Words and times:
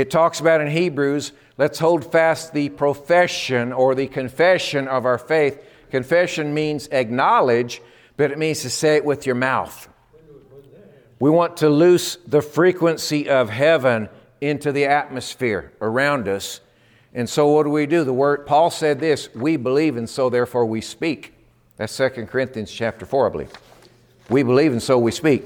It 0.00 0.10
talks 0.10 0.40
about 0.40 0.62
in 0.62 0.68
Hebrews, 0.68 1.32
let's 1.58 1.78
hold 1.78 2.10
fast 2.10 2.54
the 2.54 2.70
profession 2.70 3.70
or 3.70 3.94
the 3.94 4.06
confession 4.06 4.88
of 4.88 5.04
our 5.04 5.18
faith. 5.18 5.62
Confession 5.90 6.54
means 6.54 6.88
acknowledge, 6.90 7.82
but 8.16 8.30
it 8.30 8.38
means 8.38 8.62
to 8.62 8.70
say 8.70 8.96
it 8.96 9.04
with 9.04 9.26
your 9.26 9.34
mouth. 9.34 9.90
We 11.18 11.28
want 11.28 11.58
to 11.58 11.68
loose 11.68 12.16
the 12.26 12.40
frequency 12.40 13.28
of 13.28 13.50
heaven 13.50 14.08
into 14.40 14.72
the 14.72 14.86
atmosphere 14.86 15.70
around 15.82 16.28
us. 16.28 16.62
And 17.12 17.28
so 17.28 17.48
what 17.48 17.64
do 17.64 17.68
we 17.68 17.84
do? 17.84 18.02
The 18.02 18.14
word 18.14 18.46
Paul 18.46 18.70
said 18.70 19.00
this, 19.00 19.28
we 19.34 19.58
believe 19.58 19.98
and 19.98 20.08
so 20.08 20.30
therefore 20.30 20.64
we 20.64 20.80
speak. 20.80 21.34
That's 21.76 21.94
2 21.94 22.08
Corinthians 22.24 22.72
chapter 22.72 23.04
4, 23.04 23.26
I 23.26 23.32
believe. 23.32 23.52
We 24.30 24.44
believe 24.44 24.72
and 24.72 24.82
so 24.82 24.98
we 24.98 25.10
speak. 25.10 25.44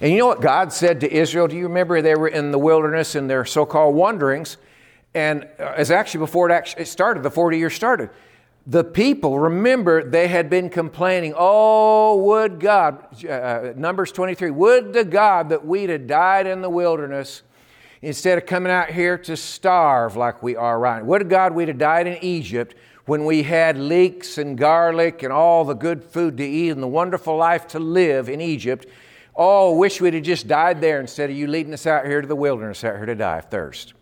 And 0.00 0.10
you 0.10 0.18
know 0.18 0.26
what 0.26 0.40
God 0.40 0.72
said 0.72 1.00
to 1.00 1.12
Israel? 1.12 1.46
Do 1.46 1.56
you 1.56 1.64
remember 1.64 2.00
they 2.00 2.14
were 2.14 2.28
in 2.28 2.52
the 2.52 2.58
wilderness 2.58 3.14
in 3.14 3.26
their 3.26 3.44
so 3.44 3.66
called 3.66 3.94
wanderings? 3.94 4.56
And 5.12 5.44
uh, 5.58 5.74
it's 5.76 5.90
actually 5.90 6.20
before 6.20 6.48
it 6.48 6.54
actually 6.54 6.86
started, 6.86 7.22
the 7.22 7.30
40 7.30 7.58
years 7.58 7.74
started. 7.74 8.08
The 8.66 8.84
people, 8.84 9.38
remember, 9.38 10.02
they 10.02 10.28
had 10.28 10.48
been 10.48 10.70
complaining, 10.70 11.34
Oh, 11.36 12.16
would 12.16 12.60
God, 12.60 13.24
uh, 13.24 13.28
uh 13.28 13.72
Numbers 13.76 14.12
23, 14.12 14.50
would 14.50 14.92
to 14.94 15.04
God 15.04 15.50
that 15.50 15.66
we'd 15.66 15.90
have 15.90 16.06
died 16.06 16.46
in 16.46 16.62
the 16.62 16.70
wilderness 16.70 17.42
instead 18.00 18.38
of 18.38 18.46
coming 18.46 18.72
out 18.72 18.90
here 18.90 19.18
to 19.18 19.36
starve 19.36 20.16
like 20.16 20.42
we 20.42 20.56
are 20.56 20.78
right 20.78 21.00
now. 21.00 21.08
Would 21.08 21.18
to 21.18 21.24
God 21.26 21.54
we'd 21.54 21.68
have 21.68 21.78
died 21.78 22.06
in 22.06 22.22
Egypt 22.24 22.74
when 23.04 23.26
we 23.26 23.42
had 23.42 23.76
leeks 23.76 24.38
and 24.38 24.56
garlic 24.56 25.22
and 25.22 25.32
all 25.32 25.64
the 25.64 25.74
good 25.74 26.04
food 26.04 26.38
to 26.38 26.44
eat 26.44 26.70
and 26.70 26.82
the 26.82 26.88
wonderful 26.88 27.36
life 27.36 27.66
to 27.68 27.78
live 27.78 28.30
in 28.30 28.40
Egypt 28.40 28.86
Oh, 29.42 29.74
wish 29.74 30.02
we'd 30.02 30.12
have 30.12 30.22
just 30.22 30.48
died 30.48 30.82
there 30.82 31.00
instead 31.00 31.30
of 31.30 31.36
you 31.36 31.46
leading 31.46 31.72
us 31.72 31.86
out 31.86 32.04
here 32.04 32.20
to 32.20 32.26
the 32.26 32.36
wilderness, 32.36 32.84
out 32.84 32.96
here 32.96 33.06
to 33.06 33.14
die 33.14 33.38
of 33.38 33.46
thirst. 33.46 33.94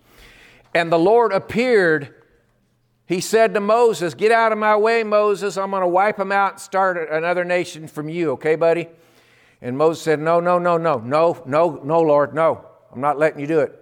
And 0.75 0.91
the 0.91 0.99
Lord 0.99 1.33
appeared. 1.33 2.13
He 3.07 3.21
said 3.21 3.55
to 3.55 3.61
Moses, 3.61 4.15
Get 4.15 4.33
out 4.33 4.51
of 4.51 4.59
my 4.59 4.75
way, 4.77 5.05
Moses. 5.05 5.57
I'm 5.57 5.71
going 5.71 5.83
to 5.83 5.87
wipe 5.87 6.17
them 6.17 6.33
out 6.33 6.55
and 6.55 6.61
start 6.61 7.09
another 7.09 7.45
nation 7.45 7.87
from 7.87 8.09
you, 8.09 8.33
okay, 8.33 8.57
buddy? 8.57 8.89
And 9.63 9.79
Moses 9.79 10.03
said, 10.03 10.19
No, 10.19 10.41
no, 10.41 10.59
no, 10.59 10.77
no, 10.77 10.99
no, 10.99 11.41
no, 11.47 11.81
no, 11.85 12.01
Lord, 12.01 12.35
no. 12.35 12.65
I'm 12.93 13.01
not 13.01 13.17
letting 13.17 13.39
you 13.39 13.47
do 13.47 13.61
it. 13.61 13.79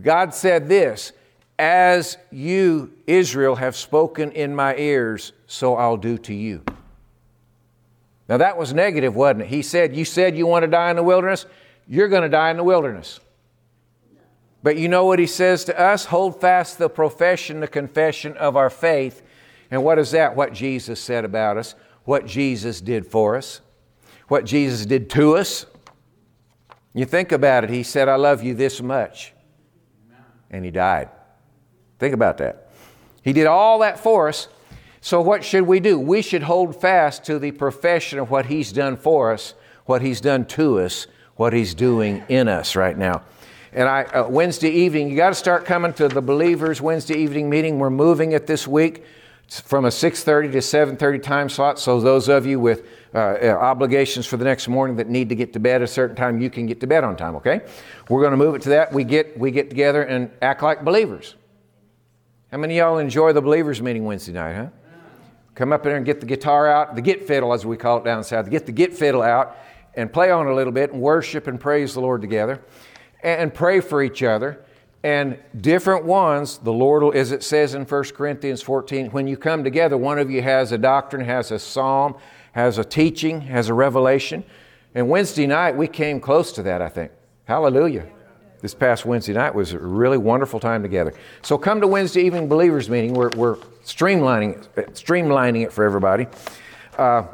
God 0.00 0.34
said 0.34 0.70
this 0.70 1.12
As 1.58 2.16
you, 2.30 2.94
Israel, 3.06 3.56
have 3.56 3.76
spoken 3.76 4.32
in 4.32 4.56
my 4.56 4.74
ears, 4.76 5.34
so 5.46 5.76
I'll 5.76 5.98
do 5.98 6.16
to 6.16 6.32
you. 6.32 6.64
Now 8.28 8.36
that 8.38 8.56
was 8.56 8.72
negative, 8.72 9.14
wasn't 9.14 9.42
it? 9.42 9.48
He 9.48 9.62
said, 9.62 9.94
You 9.94 10.04
said 10.04 10.36
you 10.36 10.46
want 10.46 10.62
to 10.62 10.68
die 10.68 10.90
in 10.90 10.96
the 10.96 11.02
wilderness, 11.02 11.46
you're 11.86 12.08
going 12.08 12.22
to 12.22 12.28
die 12.28 12.50
in 12.50 12.56
the 12.56 12.64
wilderness. 12.64 13.20
But 14.62 14.76
you 14.76 14.88
know 14.88 15.04
what 15.04 15.18
he 15.18 15.26
says 15.26 15.64
to 15.64 15.78
us? 15.78 16.06
Hold 16.06 16.40
fast 16.40 16.78
the 16.78 16.88
profession, 16.88 17.60
the 17.60 17.68
confession 17.68 18.36
of 18.36 18.56
our 18.56 18.70
faith. 18.70 19.22
And 19.70 19.82
what 19.82 19.98
is 19.98 20.12
that? 20.12 20.36
What 20.36 20.52
Jesus 20.52 21.00
said 21.00 21.24
about 21.24 21.56
us, 21.56 21.74
what 22.04 22.26
Jesus 22.26 22.80
did 22.80 23.06
for 23.06 23.36
us, 23.36 23.60
what 24.28 24.44
Jesus 24.44 24.86
did 24.86 25.10
to 25.10 25.36
us. 25.36 25.66
You 26.94 27.06
think 27.06 27.32
about 27.32 27.64
it. 27.64 27.70
He 27.70 27.82
said, 27.82 28.08
I 28.08 28.16
love 28.16 28.42
you 28.42 28.54
this 28.54 28.80
much. 28.80 29.32
And 30.50 30.64
he 30.64 30.70
died. 30.70 31.08
Think 31.98 32.14
about 32.14 32.38
that. 32.38 32.70
He 33.22 33.32
did 33.32 33.46
all 33.46 33.78
that 33.80 33.98
for 33.98 34.28
us. 34.28 34.48
So, 35.04 35.20
what 35.20 35.44
should 35.44 35.64
we 35.64 35.80
do? 35.80 35.98
We 35.98 36.22
should 36.22 36.44
hold 36.44 36.80
fast 36.80 37.24
to 37.24 37.40
the 37.40 37.50
profession 37.50 38.20
of 38.20 38.30
what 38.30 38.46
He's 38.46 38.70
done 38.70 38.96
for 38.96 39.32
us, 39.32 39.54
what 39.84 40.00
He's 40.00 40.20
done 40.20 40.46
to 40.46 40.78
us, 40.78 41.08
what 41.34 41.52
He's 41.52 41.74
doing 41.74 42.22
in 42.28 42.46
us 42.46 42.76
right 42.76 42.96
now. 42.96 43.22
And 43.72 43.88
I, 43.88 44.04
uh, 44.04 44.28
Wednesday 44.28 44.70
evening, 44.70 45.10
you 45.10 45.16
got 45.16 45.30
to 45.30 45.34
start 45.34 45.64
coming 45.64 45.92
to 45.94 46.06
the 46.06 46.22
believers 46.22 46.80
Wednesday 46.80 47.16
evening 47.16 47.50
meeting. 47.50 47.80
We're 47.80 47.90
moving 47.90 48.30
it 48.30 48.46
this 48.46 48.68
week 48.68 49.02
from 49.48 49.86
a 49.86 49.88
6:30 49.88 50.52
to 50.52 50.58
7:30 50.58 51.18
time 51.18 51.48
slot. 51.48 51.80
So 51.80 52.00
those 52.00 52.28
of 52.28 52.46
you 52.46 52.60
with 52.60 52.86
uh, 53.12 53.18
uh, 53.18 53.46
obligations 53.60 54.24
for 54.26 54.36
the 54.36 54.44
next 54.44 54.68
morning 54.68 54.96
that 54.98 55.08
need 55.08 55.30
to 55.30 55.34
get 55.34 55.52
to 55.54 55.58
bed 55.58 55.82
a 55.82 55.86
certain 55.88 56.14
time, 56.14 56.40
you 56.40 56.48
can 56.48 56.66
get 56.66 56.78
to 56.78 56.86
bed 56.86 57.02
on 57.02 57.16
time. 57.16 57.34
Okay? 57.36 57.62
We're 58.08 58.20
going 58.20 58.30
to 58.30 58.36
move 58.36 58.54
it 58.54 58.62
to 58.62 58.68
that. 58.68 58.92
We 58.92 59.02
get 59.02 59.36
we 59.36 59.50
get 59.50 59.68
together 59.68 60.04
and 60.04 60.30
act 60.40 60.62
like 60.62 60.84
believers. 60.84 61.34
How 62.52 62.58
many 62.58 62.78
of 62.78 62.86
y'all 62.86 62.98
enjoy 62.98 63.32
the 63.32 63.42
believers 63.42 63.82
meeting 63.82 64.04
Wednesday 64.04 64.32
night? 64.32 64.54
Huh? 64.54 64.66
Come 65.62 65.72
up 65.72 65.84
there 65.84 65.94
and 65.94 66.04
get 66.04 66.18
the 66.18 66.26
guitar 66.26 66.66
out, 66.66 66.96
the 66.96 67.00
git 67.00 67.24
fiddle 67.24 67.52
as 67.52 67.64
we 67.64 67.76
call 67.76 67.98
it 67.98 68.04
down 68.04 68.24
south, 68.24 68.50
get 68.50 68.66
the 68.66 68.72
git 68.72 68.92
fiddle 68.92 69.22
out 69.22 69.56
and 69.94 70.12
play 70.12 70.28
on 70.28 70.48
a 70.48 70.52
little 70.52 70.72
bit 70.72 70.92
and 70.92 71.00
worship 71.00 71.46
and 71.46 71.60
praise 71.60 71.94
the 71.94 72.00
Lord 72.00 72.20
together 72.20 72.60
and 73.22 73.54
pray 73.54 73.78
for 73.78 74.02
each 74.02 74.24
other. 74.24 74.64
And 75.04 75.38
different 75.60 76.04
ones, 76.04 76.58
the 76.58 76.72
Lord 76.72 77.04
will, 77.04 77.12
as 77.12 77.30
it 77.30 77.44
says 77.44 77.74
in 77.74 77.84
1 77.84 78.04
Corinthians 78.06 78.60
14, 78.60 79.12
when 79.12 79.28
you 79.28 79.36
come 79.36 79.62
together, 79.62 79.96
one 79.96 80.18
of 80.18 80.32
you 80.32 80.42
has 80.42 80.72
a 80.72 80.78
doctrine, 80.78 81.24
has 81.24 81.52
a 81.52 81.60
psalm, 81.60 82.16
has 82.50 82.78
a 82.78 82.84
teaching, 82.84 83.42
has 83.42 83.68
a 83.68 83.74
revelation. 83.74 84.42
And 84.96 85.08
Wednesday 85.08 85.46
night, 85.46 85.76
we 85.76 85.86
came 85.86 86.18
close 86.18 86.50
to 86.54 86.64
that, 86.64 86.82
I 86.82 86.88
think. 86.88 87.12
Hallelujah. 87.44 88.08
This 88.62 88.74
past 88.74 89.04
Wednesday 89.04 89.32
night 89.32 89.54
was 89.54 89.72
a 89.72 89.78
really 89.78 90.18
wonderful 90.18 90.60
time 90.60 90.82
together. 90.82 91.12
So 91.42 91.58
come 91.58 91.80
to 91.80 91.88
Wednesday 91.88 92.22
evening 92.22 92.48
believers 92.48 92.88
meeting. 92.88 93.12
We're, 93.12 93.30
we're 93.30 93.56
streamlining, 93.84 94.64
streamlining 94.92 95.64
it 95.64 95.72
for 95.72 95.84
everybody. 95.84 96.28
Uh, 96.96 97.24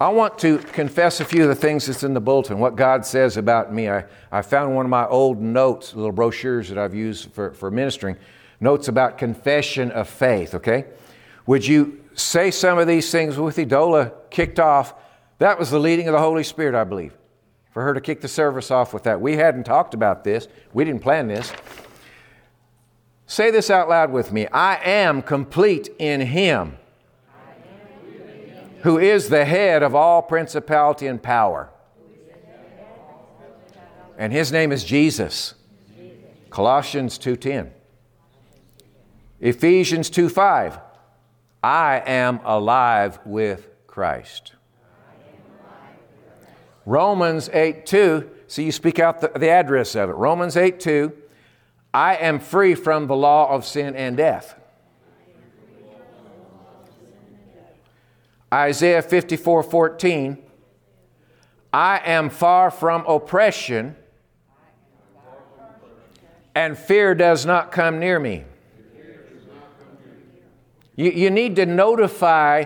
I 0.00 0.08
want 0.08 0.38
to 0.38 0.56
confess 0.56 1.20
a 1.20 1.26
few 1.26 1.42
of 1.42 1.50
the 1.50 1.54
things 1.54 1.84
that's 1.84 2.02
in 2.02 2.14
the 2.14 2.20
bulletin, 2.20 2.58
what 2.58 2.76
God 2.76 3.04
says 3.04 3.36
about 3.36 3.74
me. 3.74 3.90
I, 3.90 4.06
I 4.32 4.40
found 4.40 4.74
one 4.74 4.86
of 4.86 4.90
my 4.90 5.06
old 5.06 5.38
notes, 5.38 5.94
little 5.94 6.12
brochures 6.12 6.70
that 6.70 6.78
I've 6.78 6.94
used 6.94 7.30
for, 7.32 7.52
for 7.52 7.70
ministering, 7.70 8.16
notes 8.58 8.88
about 8.88 9.18
confession 9.18 9.90
of 9.90 10.08
faith, 10.08 10.54
okay? 10.54 10.86
Would 11.44 11.66
you 11.66 12.02
say 12.14 12.50
some 12.50 12.78
of 12.78 12.86
these 12.86 13.12
things 13.12 13.36
with 13.36 13.58
you? 13.58 13.66
Dola 13.66 14.12
kicked 14.30 14.58
off. 14.58 14.94
That 15.36 15.58
was 15.58 15.70
the 15.70 15.78
leading 15.78 16.08
of 16.08 16.12
the 16.12 16.20
Holy 16.20 16.44
Spirit, 16.44 16.74
I 16.74 16.84
believe, 16.84 17.12
for 17.70 17.82
her 17.82 17.94
to 17.94 18.00
kick 18.00 18.20
the 18.20 18.28
service 18.28 18.70
off 18.70 18.92
with 18.92 19.04
that. 19.04 19.20
We 19.20 19.36
hadn't 19.36 19.64
talked 19.64 19.94
about 19.94 20.24
this, 20.24 20.48
we 20.72 20.84
didn't 20.84 21.02
plan 21.02 21.28
this. 21.28 21.52
Say 23.26 23.50
this 23.50 23.70
out 23.70 23.88
loud 23.88 24.10
with 24.10 24.32
me 24.32 24.48
I 24.48 24.76
am 24.84 25.22
complete 25.22 25.88
in 25.98 26.20
Him 26.20 26.76
who 28.82 28.98
is 28.98 29.28
the 29.28 29.44
head 29.44 29.82
of 29.82 29.94
all 29.94 30.22
principality 30.22 31.06
and 31.06 31.22
power. 31.22 31.70
And 34.16 34.32
his 34.32 34.52
name 34.52 34.72
is 34.72 34.84
Jesus. 34.84 35.54
Colossians 36.50 37.18
2:10. 37.18 37.72
Ephesians 39.40 40.10
2:5. 40.10 40.80
I 41.62 42.02
am 42.06 42.40
alive 42.44 43.18
with 43.24 43.68
Christ. 43.86 44.54
Romans 46.90 47.48
8 47.52 47.86
2, 47.86 48.28
So 48.48 48.62
you 48.62 48.72
speak 48.72 48.98
out 48.98 49.20
the, 49.20 49.30
the 49.38 49.48
address 49.48 49.94
of 49.94 50.10
it. 50.10 50.14
Romans 50.14 50.56
8 50.56 50.80
2, 50.80 51.12
I 51.94 52.16
am 52.16 52.40
free 52.40 52.74
from 52.74 53.06
the 53.06 53.14
law 53.14 53.48
of 53.48 53.64
sin 53.64 53.94
and 53.94 54.16
death. 54.16 54.56
Isaiah 58.52 59.02
54 59.02 59.62
14. 59.62 60.38
I 61.72 62.00
am 62.04 62.28
far 62.28 62.72
from 62.72 63.06
oppression, 63.06 63.94
and 66.56 66.76
fear 66.76 67.14
does 67.14 67.46
not 67.46 67.70
come 67.70 68.00
near 68.00 68.18
me. 68.18 68.42
You, 70.96 71.12
you 71.12 71.30
need 71.30 71.54
to 71.54 71.66
notify 71.66 72.64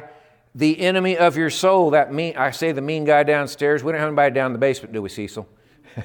the 0.55 0.81
enemy 0.81 1.19
of 1.19 1.37
your 1.37 1.51
soul, 1.51 1.91
that 1.91 2.13
mean, 2.13 2.37
I 2.37 2.53
say 2.53 2.73
the 2.73 2.81
mean 2.81 3.05
guy 3.05 3.25
downstairs. 3.25 3.83
We 3.83 3.93
don't 3.93 4.01
have 4.01 4.09
anybody 4.09 4.35
down 4.35 4.47
in 4.47 4.53
the 4.53 4.59
basement, 4.59 4.93
do 4.93 5.03
we, 5.03 5.09
Cecil? 5.09 5.49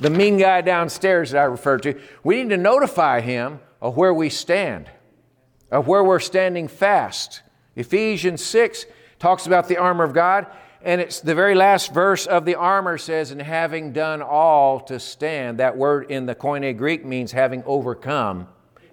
the 0.00 0.10
mean 0.10 0.38
guy 0.38 0.60
downstairs 0.60 1.32
that 1.32 1.40
I 1.40 1.44
refer 1.44 1.78
to, 1.78 2.00
we 2.22 2.36
need 2.36 2.50
to 2.50 2.56
notify 2.56 3.20
him 3.20 3.60
of 3.80 3.96
where 3.96 4.14
we 4.14 4.28
stand, 4.28 4.88
of 5.72 5.88
where 5.88 6.04
we're 6.04 6.20
standing 6.20 6.68
fast. 6.68 7.42
Ephesians 7.74 8.44
6 8.44 8.86
talks 9.18 9.46
about 9.46 9.66
the 9.66 9.78
armor 9.78 10.04
of 10.04 10.12
God, 10.12 10.46
and 10.82 11.00
it's 11.00 11.20
the 11.20 11.34
very 11.34 11.56
last 11.56 11.92
verse 11.92 12.26
of 12.26 12.44
the 12.44 12.54
armor 12.54 12.96
says, 12.96 13.32
And 13.32 13.42
having 13.42 13.92
done 13.92 14.22
all 14.22 14.80
to 14.82 15.00
stand, 15.00 15.58
that 15.58 15.76
word 15.76 16.12
in 16.12 16.26
the 16.26 16.34
Koine 16.36 16.76
Greek 16.76 17.04
means 17.04 17.32
having 17.32 17.64
overcome, 17.64 18.46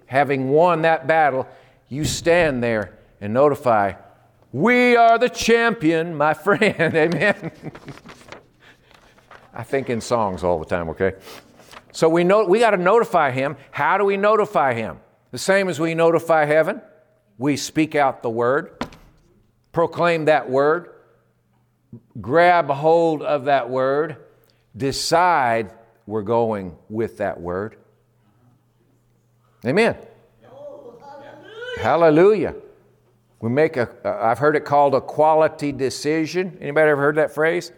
having 0.06 0.48
won 0.48 0.82
that 0.82 1.06
battle, 1.06 1.46
you 1.88 2.04
stand 2.04 2.64
there 2.64 2.96
and 3.20 3.34
notify, 3.34 3.92
We 4.52 4.96
are 4.96 5.18
the 5.18 5.28
champion, 5.28 6.14
my 6.16 6.34
friend. 6.46 6.94
Amen. 6.94 7.52
I 9.52 9.62
think 9.62 9.90
in 9.90 10.00
songs 10.00 10.42
all 10.44 10.58
the 10.58 10.64
time, 10.64 10.88
okay? 10.90 11.14
So 11.92 12.08
we 12.08 12.24
know 12.24 12.44
we 12.44 12.60
got 12.60 12.70
to 12.70 12.76
notify 12.76 13.30
him. 13.30 13.56
How 13.70 13.98
do 13.98 14.04
we 14.04 14.16
notify 14.16 14.74
him? 14.74 15.00
The 15.32 15.38
same 15.38 15.68
as 15.68 15.78
we 15.80 15.94
notify 15.94 16.44
heaven. 16.44 16.80
We 17.38 17.56
speak 17.56 17.94
out 17.94 18.22
the 18.22 18.30
word, 18.30 18.84
proclaim 19.72 20.26
that 20.26 20.50
word, 20.50 20.90
grab 22.20 22.68
hold 22.68 23.22
of 23.22 23.46
that 23.46 23.70
word, 23.70 24.16
decide 24.76 25.72
we're 26.06 26.22
going 26.22 26.76
with 26.88 27.18
that 27.18 27.40
word. 27.40 27.76
Amen. 29.64 29.96
Hallelujah. 31.78 32.54
We 33.40 33.48
make 33.48 33.76
a, 33.76 33.88
I've 34.04 34.38
heard 34.38 34.54
it 34.54 34.64
called 34.64 34.94
a 34.94 35.00
quality 35.00 35.72
decision. 35.72 36.58
Anybody 36.60 36.90
ever 36.90 37.00
heard 37.00 37.16
that 37.16 37.34
phrase? 37.34 37.72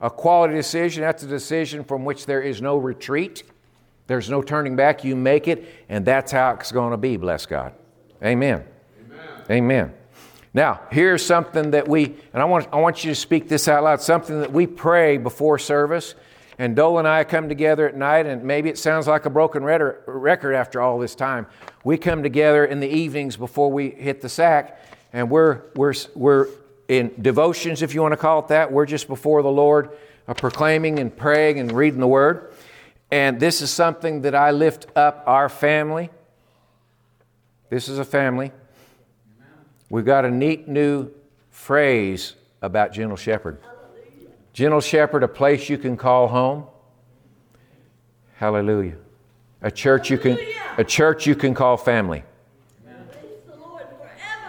A 0.00 0.10
quality 0.10 0.54
decision, 0.54 1.02
that's 1.02 1.22
a 1.22 1.26
decision 1.26 1.84
from 1.84 2.04
which 2.04 2.26
there 2.26 2.42
is 2.42 2.60
no 2.60 2.76
retreat. 2.76 3.42
There's 4.08 4.28
no 4.28 4.42
turning 4.42 4.76
back. 4.76 5.04
You 5.04 5.16
make 5.16 5.48
it, 5.48 5.66
and 5.88 6.04
that's 6.04 6.30
how 6.30 6.52
it's 6.54 6.70
going 6.70 6.90
to 6.90 6.98
be, 6.98 7.16
bless 7.16 7.46
God. 7.46 7.72
Amen. 8.22 8.62
Amen. 9.04 9.44
Amen. 9.50 9.94
Now, 10.52 10.80
here's 10.90 11.24
something 11.24 11.72
that 11.72 11.88
we, 11.88 12.14
and 12.32 12.42
I 12.42 12.44
want, 12.44 12.68
I 12.72 12.76
want 12.76 13.04
you 13.04 13.10
to 13.10 13.14
speak 13.14 13.48
this 13.48 13.68
out 13.68 13.84
loud, 13.84 14.00
something 14.00 14.40
that 14.40 14.52
we 14.52 14.66
pray 14.66 15.16
before 15.16 15.58
service. 15.58 16.14
And 16.58 16.74
Dole 16.74 16.98
and 16.98 17.06
I 17.06 17.24
come 17.24 17.48
together 17.48 17.86
at 17.86 17.94
night, 17.94 18.24
and 18.24 18.42
maybe 18.42 18.70
it 18.70 18.78
sounds 18.78 19.06
like 19.06 19.26
a 19.26 19.30
broken 19.30 19.62
record 19.62 20.54
after 20.54 20.80
all 20.80 20.98
this 20.98 21.14
time. 21.14 21.46
We 21.84 21.98
come 21.98 22.22
together 22.22 22.64
in 22.64 22.80
the 22.80 22.88
evenings 22.88 23.36
before 23.36 23.70
we 23.70 23.90
hit 23.90 24.22
the 24.22 24.30
sack, 24.30 24.80
and 25.16 25.30
we're, 25.30 25.62
we're, 25.74 25.94
we're 26.14 26.48
in 26.88 27.10
devotions, 27.22 27.80
if 27.80 27.94
you 27.94 28.02
want 28.02 28.12
to 28.12 28.18
call 28.18 28.40
it 28.40 28.48
that. 28.48 28.70
We're 28.70 28.84
just 28.84 29.08
before 29.08 29.42
the 29.42 29.50
Lord, 29.50 29.88
uh, 30.28 30.34
proclaiming 30.34 30.98
and 30.98 31.16
praying 31.16 31.58
and 31.58 31.72
reading 31.72 32.00
the 32.00 32.06
Word. 32.06 32.52
And 33.10 33.40
this 33.40 33.62
is 33.62 33.70
something 33.70 34.20
that 34.22 34.34
I 34.34 34.50
lift 34.50 34.88
up 34.94 35.24
our 35.26 35.48
family. 35.48 36.10
This 37.70 37.88
is 37.88 37.98
a 37.98 38.04
family. 38.04 38.52
We've 39.88 40.04
got 40.04 40.26
a 40.26 40.30
neat 40.30 40.68
new 40.68 41.10
phrase 41.48 42.34
about 42.60 42.92
Gentle 42.92 43.16
Shepherd. 43.16 43.58
Gentle 44.52 44.82
Shepherd, 44.82 45.22
a 45.22 45.28
place 45.28 45.70
you 45.70 45.78
can 45.78 45.96
call 45.96 46.28
home. 46.28 46.66
Hallelujah. 48.34 48.96
A 49.62 49.70
church 49.70 50.10
you 50.10 50.18
can 50.18 50.36
a 50.76 50.84
church 50.84 51.26
you 51.26 51.34
can 51.34 51.54
call 51.54 51.78
family. 51.78 52.22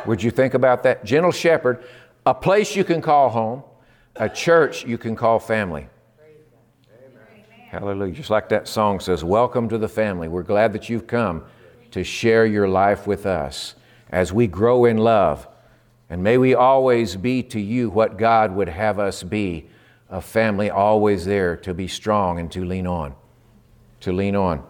Would 0.08 0.24
you 0.24 0.32
think 0.32 0.54
about 0.54 0.84
that? 0.84 1.04
Gentle 1.04 1.32
Shepherd, 1.32 1.84
a 2.26 2.34
place 2.34 2.76
you 2.76 2.84
can 2.84 3.02
call 3.02 3.30
home, 3.30 3.64
a 4.16 4.30
church 4.30 4.86
you 4.86 4.98
can 4.98 5.16
call 5.16 5.38
family. 5.38 5.90
Hallelujah. 7.70 8.14
Just 8.14 8.30
like 8.30 8.48
that 8.50 8.68
song 8.68 9.02
says, 9.02 9.26
Welcome 9.26 9.68
to 9.70 9.78
the 9.78 9.90
family. 9.90 10.30
We're 10.30 10.44
glad 10.44 10.72
that 10.74 10.90
you've 10.90 11.06
come 11.06 11.44
to 11.92 12.04
share 12.04 12.46
your 12.46 12.70
life 12.70 13.06
with 13.06 13.26
us 13.26 13.76
as 14.10 14.32
we 14.32 14.48
grow 14.48 14.86
in 14.86 14.98
love. 14.98 15.48
And 16.10 16.24
may 16.24 16.38
we 16.38 16.56
always 16.56 17.18
be 17.18 17.44
to 17.44 17.60
you 17.60 17.90
what 17.90 18.18
God 18.18 18.56
would 18.56 18.70
have 18.70 19.00
us 19.00 19.24
be 19.24 19.68
a 20.10 20.22
family 20.22 20.70
always 20.70 21.26
there 21.26 21.58
to 21.58 21.74
be 21.74 21.90
strong 21.90 22.40
and 22.40 22.50
to 22.54 22.64
lean 22.64 22.88
on. 22.88 23.14
To 24.02 24.14
lean 24.14 24.38
on. 24.38 24.66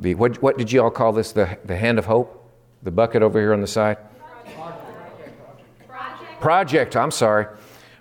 The, 0.00 0.16
what, 0.16 0.42
what 0.42 0.58
did 0.58 0.72
you 0.72 0.82
all 0.82 0.90
call 0.90 1.12
this? 1.12 1.30
The, 1.30 1.56
the 1.64 1.76
hand 1.76 2.00
of 2.00 2.06
hope? 2.06 2.40
The 2.82 2.90
bucket 2.90 3.22
over 3.22 3.38
here 3.38 3.52
on 3.52 3.60
the 3.60 3.68
side? 3.68 3.98
Project. 6.44 6.94
I'm 6.94 7.10
sorry. 7.10 7.46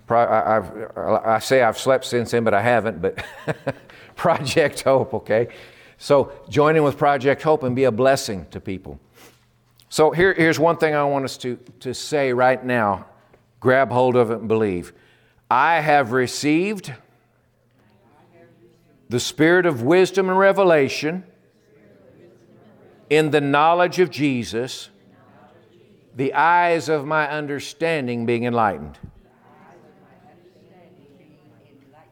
Pro, 0.06 0.20
I, 0.20 0.58
I, 0.60 1.36
I 1.36 1.40
say 1.40 1.62
I've 1.62 1.78
slept 1.78 2.04
since 2.04 2.32
then, 2.32 2.44
but 2.44 2.54
I 2.54 2.62
haven't. 2.62 3.02
But 3.02 3.24
Project 4.18 4.82
Hope, 4.82 5.14
okay? 5.14 5.48
So 5.98 6.34
join 6.50 6.76
in 6.76 6.84
with 6.84 6.98
Project 6.98 7.42
Hope 7.42 7.64
and 7.64 7.74
be 7.74 7.86
a 7.86 7.92
blessing 7.92 8.46
to 8.52 8.60
people. 8.60 9.00
So 9.88 10.12
here, 10.12 10.34
here's 10.34 10.60
one 10.60 10.76
thing 10.76 10.94
I 10.94 11.06
want 11.06 11.24
us 11.24 11.38
to, 11.38 11.58
to 11.80 11.94
say 11.94 12.34
right 12.34 12.62
now. 12.62 13.06
Grab 13.62 13.90
hold 13.90 14.18
of 14.18 14.30
it 14.30 14.40
and 14.40 14.50
believe. 14.50 14.92
I 15.50 15.80
have 15.80 16.12
received 16.12 16.94
the 19.08 19.22
spirit 19.22 19.66
of 19.66 19.84
wisdom 19.84 20.28
and 20.28 20.38
revelation 20.38 21.24
in 23.10 23.32
the 23.32 23.40
knowledge 23.40 24.00
of 24.00 24.10
Jesus, 24.10 24.90
the 26.16 26.34
eyes 26.34 26.90
of 26.90 27.06
my 27.06 27.30
understanding 27.30 28.26
being 28.26 28.44
enlightened. 28.44 28.98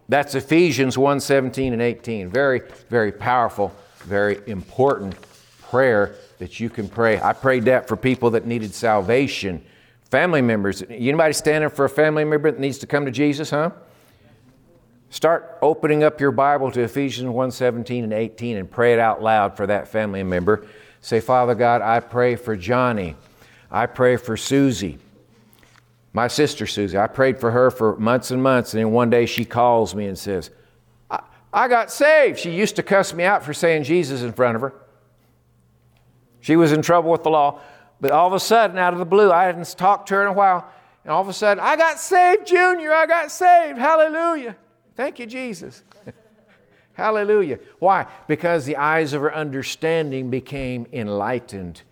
That's 0.09 0.35
Ephesians 0.35 0.97
1 0.97 1.21
17 1.21 1.71
and 1.71 1.81
18. 1.81 2.29
Very, 2.29 2.61
very 2.89 3.11
powerful, 3.11 3.73
very 3.99 4.41
important 4.45 5.15
prayer 5.61 6.15
that 6.39 6.59
you 6.59 6.69
can 6.69 6.89
pray. 6.89 7.21
I 7.21 7.31
prayed 7.31 7.65
that 7.65 7.87
for 7.87 7.95
people 7.95 8.31
that 8.31 8.45
needed 8.45 8.73
salvation, 8.73 9.63
family 10.09 10.41
members. 10.41 10.83
Anybody 10.89 11.33
standing 11.33 11.69
for 11.69 11.85
a 11.85 11.89
family 11.89 12.25
member 12.25 12.51
that 12.51 12.59
needs 12.59 12.79
to 12.79 12.87
come 12.87 13.05
to 13.05 13.11
Jesus, 13.11 13.51
huh? 13.51 13.71
Start 15.11 15.57
opening 15.61 16.03
up 16.03 16.19
your 16.19 16.31
Bible 16.31 16.71
to 16.71 16.81
Ephesians 16.81 17.29
1 17.29 17.51
17 17.51 18.03
and 18.03 18.11
18 18.11 18.57
and 18.57 18.69
pray 18.69 18.93
it 18.93 18.99
out 18.99 19.21
loud 19.21 19.55
for 19.55 19.67
that 19.67 19.87
family 19.87 20.23
member. 20.23 20.67
Say, 20.99 21.19
Father 21.21 21.55
God, 21.55 21.81
I 21.81 22.01
pray 22.01 22.35
for 22.35 22.57
Johnny. 22.57 23.15
I 23.71 23.85
pray 23.85 24.17
for 24.17 24.35
Susie. 24.35 24.99
My 26.13 26.27
sister 26.27 26.67
Susie, 26.67 26.97
I 26.97 27.07
prayed 27.07 27.39
for 27.39 27.51
her 27.51 27.71
for 27.71 27.95
months 27.95 28.31
and 28.31 28.43
months, 28.43 28.73
and 28.73 28.81
then 28.81 28.91
one 28.91 29.09
day 29.09 29.25
she 29.25 29.45
calls 29.45 29.95
me 29.95 30.07
and 30.07 30.19
says, 30.19 30.49
I, 31.09 31.21
I 31.53 31.67
got 31.69 31.89
saved. 31.89 32.37
She 32.37 32.51
used 32.51 32.75
to 32.75 32.83
cuss 32.83 33.13
me 33.13 33.23
out 33.23 33.43
for 33.43 33.53
saying 33.53 33.83
Jesus 33.83 34.21
in 34.21 34.33
front 34.33 34.57
of 34.57 34.61
her. 34.61 34.73
She 36.41 36.57
was 36.57 36.73
in 36.73 36.81
trouble 36.81 37.11
with 37.11 37.23
the 37.23 37.29
law. 37.29 37.61
But 38.01 38.11
all 38.11 38.27
of 38.27 38.33
a 38.33 38.39
sudden, 38.39 38.77
out 38.77 38.93
of 38.93 38.99
the 38.99 39.05
blue, 39.05 39.31
I 39.31 39.45
hadn't 39.45 39.77
talked 39.77 40.09
to 40.09 40.15
her 40.15 40.23
in 40.23 40.27
a 40.27 40.33
while, 40.33 40.67
and 41.03 41.13
all 41.13 41.21
of 41.21 41.29
a 41.29 41.33
sudden, 41.33 41.63
I 41.63 41.75
got 41.75 41.99
saved, 41.99 42.47
Junior. 42.47 42.91
I 42.91 43.05
got 43.05 43.31
saved. 43.31 43.77
Hallelujah. 43.77 44.57
Thank 44.95 45.19
you, 45.19 45.27
Jesus. 45.27 45.83
Hallelujah. 46.93 47.59
Why? 47.79 48.07
Because 48.27 48.65
the 48.65 48.75
eyes 48.77 49.13
of 49.13 49.21
her 49.21 49.33
understanding 49.33 50.29
became 50.29 50.87
enlightened 50.91 51.83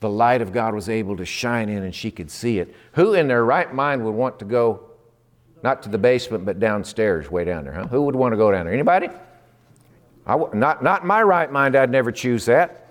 the 0.00 0.08
light 0.08 0.42
of 0.42 0.52
God 0.52 0.74
was 0.74 0.88
able 0.88 1.16
to 1.16 1.24
shine 1.24 1.68
in 1.68 1.82
and 1.82 1.94
she 1.94 2.10
could 2.10 2.30
see 2.30 2.58
it. 2.58 2.74
Who 2.92 3.14
in 3.14 3.28
their 3.28 3.44
right 3.44 3.72
mind 3.72 4.04
would 4.04 4.12
want 4.12 4.38
to 4.38 4.44
go 4.44 4.84
not 5.62 5.82
to 5.82 5.88
the 5.88 5.98
basement 5.98 6.44
but 6.44 6.60
downstairs, 6.60 7.30
way 7.30 7.44
down 7.44 7.64
there, 7.64 7.72
huh? 7.72 7.86
Who 7.88 8.02
would 8.02 8.14
want 8.14 8.32
to 8.32 8.36
go 8.36 8.52
down 8.52 8.66
there? 8.66 8.74
Anybody? 8.74 9.08
I 10.26 10.32
w- 10.32 10.54
not, 10.54 10.84
not 10.84 11.04
my 11.04 11.22
right 11.22 11.50
mind, 11.50 11.74
I'd 11.74 11.90
never 11.90 12.12
choose 12.12 12.44
that. 12.44 12.88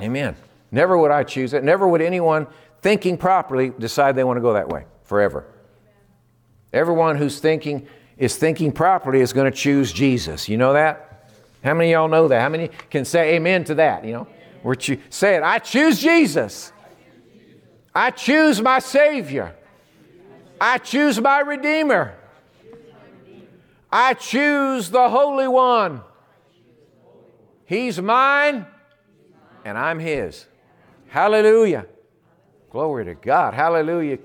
Amen. 0.00 0.34
Never 0.72 0.98
would 0.98 1.10
I 1.10 1.22
choose 1.22 1.52
that. 1.52 1.62
Never 1.62 1.86
would 1.86 2.02
anyone 2.02 2.46
thinking 2.82 3.16
properly 3.16 3.70
decide 3.78 4.16
they 4.16 4.24
want 4.24 4.38
to 4.38 4.42
go 4.42 4.54
that 4.54 4.68
way 4.68 4.86
forever. 5.04 5.46
Everyone 6.72 7.16
who's 7.16 7.38
thinking 7.38 7.86
is 8.18 8.36
thinking 8.36 8.72
properly 8.72 9.20
is 9.20 9.32
going 9.32 9.50
to 9.50 9.56
choose 9.56 9.92
Jesus. 9.92 10.48
You 10.48 10.56
know 10.56 10.72
that? 10.72 11.30
How 11.62 11.74
many 11.74 11.92
of 11.92 11.98
y'all 11.98 12.08
know 12.08 12.28
that? 12.28 12.40
How 12.40 12.48
many 12.48 12.70
can 12.90 13.04
say 13.04 13.36
amen 13.36 13.64
to 13.64 13.74
that? 13.76 14.04
You 14.04 14.12
know? 14.12 14.28
We're 14.66 14.74
cho- 14.74 14.96
say 15.10 15.36
it. 15.36 15.44
I 15.44 15.60
choose 15.60 16.00
Jesus. 16.00 16.72
I 17.94 18.10
choose 18.10 18.60
my 18.60 18.80
Savior. 18.80 19.54
I 20.60 20.78
choose 20.78 21.20
my 21.20 21.38
Redeemer. 21.38 22.16
I 23.92 24.14
choose 24.14 24.90
the 24.90 25.08
Holy 25.08 25.46
One. 25.46 26.00
He's 27.64 28.00
mine 28.00 28.66
and 29.64 29.78
I'm 29.78 30.00
His. 30.00 30.46
Hallelujah. 31.10 31.86
Glory 32.68 33.04
to 33.04 33.14
God. 33.14 33.54
Hallelujah. 33.54 34.18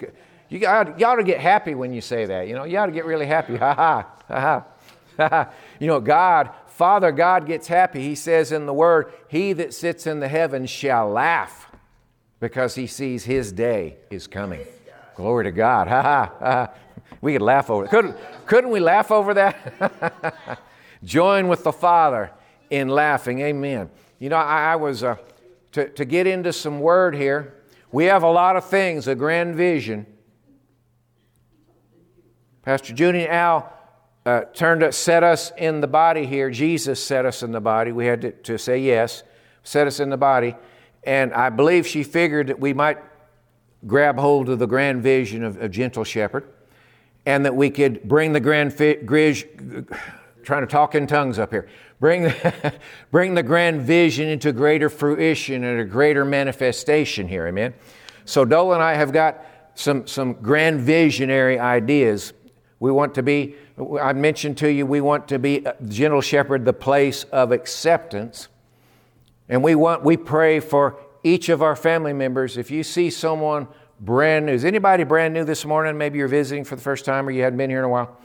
You, 0.49 0.57
got, 0.57 0.99
you 0.99 1.05
ought 1.05 1.17
to 1.17 1.23
get 1.23 1.39
happy 1.39 1.75
when 1.75 1.93
you 1.93 2.01
say 2.01 2.25
that. 2.25 2.47
You 2.47 2.55
know, 2.55 2.63
you 2.63 2.79
ought 2.79 2.87
to 2.87 2.91
get 2.91 3.05
really 3.05 3.27
happy. 3.27 3.57
Ha 3.57 3.75
ha. 3.75 4.07
Ha 4.27 4.65
ha. 5.29 5.49
you 5.79 5.85
know, 5.85 5.99
God 5.99 6.49
Father 6.81 7.11
God 7.11 7.45
gets 7.45 7.67
happy. 7.67 8.01
He 8.01 8.15
says 8.15 8.51
in 8.51 8.65
the 8.65 8.73
Word, 8.73 9.13
He 9.27 9.53
that 9.53 9.71
sits 9.71 10.07
in 10.07 10.19
the 10.19 10.27
heavens 10.27 10.71
shall 10.71 11.07
laugh 11.11 11.71
because 12.39 12.73
he 12.73 12.87
sees 12.87 13.23
his 13.23 13.51
day 13.51 13.97
is 14.09 14.25
coming. 14.25 14.65
Glory 15.13 15.43
to 15.43 15.51
God. 15.51 15.87
Ha 15.87 16.01
ha. 16.01 16.33
ha. 16.39 16.69
We 17.21 17.33
could 17.33 17.43
laugh 17.43 17.69
over 17.69 17.85
it. 17.85 17.91
Couldn't, 17.91 18.17
couldn't 18.47 18.71
we 18.71 18.79
laugh 18.79 19.11
over 19.11 19.35
that? 19.35 20.59
Join 21.03 21.49
with 21.49 21.63
the 21.63 21.71
Father 21.71 22.31
in 22.71 22.87
laughing. 22.89 23.41
Amen. 23.41 23.87
You 24.17 24.29
know, 24.29 24.37
I, 24.37 24.71
I 24.71 24.75
was, 24.75 25.03
uh, 25.03 25.17
to, 25.73 25.87
to 25.87 26.03
get 26.03 26.25
into 26.25 26.51
some 26.51 26.79
word 26.79 27.13
here, 27.13 27.61
we 27.91 28.05
have 28.05 28.23
a 28.23 28.31
lot 28.31 28.55
of 28.55 28.65
things, 28.65 29.07
a 29.07 29.13
grand 29.13 29.55
vision. 29.55 30.07
Pastor 32.63 32.95
and 33.07 33.17
Al 33.27 33.71
uh, 34.25 34.41
turned 34.53 34.83
us, 34.83 34.97
set 34.97 35.23
us 35.23 35.51
in 35.57 35.81
the 35.81 35.87
body 35.87 36.25
here. 36.25 36.49
Jesus 36.49 37.03
set 37.03 37.25
us 37.25 37.41
in 37.43 37.51
the 37.51 37.61
body. 37.61 37.91
We 37.91 38.05
had 38.05 38.21
to, 38.21 38.31
to 38.31 38.57
say 38.57 38.79
yes, 38.79 39.23
set 39.63 39.87
us 39.87 39.99
in 39.99 40.09
the 40.09 40.17
body. 40.17 40.55
And 41.03 41.33
I 41.33 41.49
believe 41.49 41.87
she 41.87 42.03
figured 42.03 42.47
that 42.47 42.59
we 42.59 42.73
might 42.73 42.99
grab 43.87 44.19
hold 44.19 44.49
of 44.49 44.59
the 44.59 44.67
grand 44.67 45.01
vision 45.01 45.43
of, 45.43 45.61
a 45.61 45.67
Gentle 45.67 46.03
Shepherd 46.03 46.47
and 47.25 47.45
that 47.45 47.55
we 47.55 47.69
could 47.69 48.03
bring 48.03 48.33
the 48.33 48.39
grand 48.39 48.73
vision, 48.73 49.87
trying 50.43 50.61
to 50.61 50.67
talk 50.67 50.95
in 50.95 51.07
tongues 51.07 51.39
up 51.39 51.51
here, 51.51 51.67
bring 51.99 52.23
the, 52.23 52.73
bring 53.11 53.33
the 53.33 53.43
grand 53.43 53.81
vision 53.81 54.27
into 54.27 54.51
greater 54.51 54.89
fruition 54.89 55.63
and 55.63 55.79
a 55.79 55.85
greater 55.85 56.25
manifestation 56.25 57.27
here. 57.27 57.47
Amen. 57.47 57.73
So 58.25 58.45
Dole 58.45 58.73
and 58.73 58.83
I 58.83 58.93
have 58.93 59.11
got 59.11 59.43
some, 59.73 60.05
some 60.05 60.33
grand 60.33 60.81
visionary 60.81 61.59
ideas. 61.59 62.33
We 62.81 62.91
want 62.91 63.13
to 63.15 63.23
be 63.23 63.55
I 64.01 64.11
mentioned 64.13 64.57
to 64.57 64.71
you 64.71 64.87
we 64.87 65.01
want 65.01 65.27
to 65.27 65.37
be 65.37 65.65
uh, 65.65 65.73
gentle 65.87 66.19
shepherd, 66.19 66.65
the 66.65 66.73
place 66.73 67.25
of 67.25 67.51
acceptance. 67.51 68.47
And 69.47 69.63
we 69.63 69.75
want 69.75 70.03
we 70.03 70.17
pray 70.17 70.59
for 70.59 70.97
each 71.23 71.49
of 71.49 71.61
our 71.61 71.75
family 71.75 72.11
members. 72.11 72.57
If 72.57 72.71
you 72.71 72.81
see 72.81 73.11
someone 73.11 73.67
brand 73.99 74.47
new, 74.47 74.53
is 74.53 74.65
anybody 74.65 75.03
brand 75.03 75.35
new 75.35 75.43
this 75.43 75.63
morning? 75.63 75.95
Maybe 75.95 76.17
you're 76.17 76.27
visiting 76.27 76.63
for 76.63 76.75
the 76.75 76.81
first 76.81 77.05
time 77.05 77.27
or 77.27 77.31
you 77.31 77.43
hadn't 77.43 77.57
been 77.57 77.69
here 77.69 77.79
in 77.79 77.85
a 77.85 77.89
while. 77.89 78.17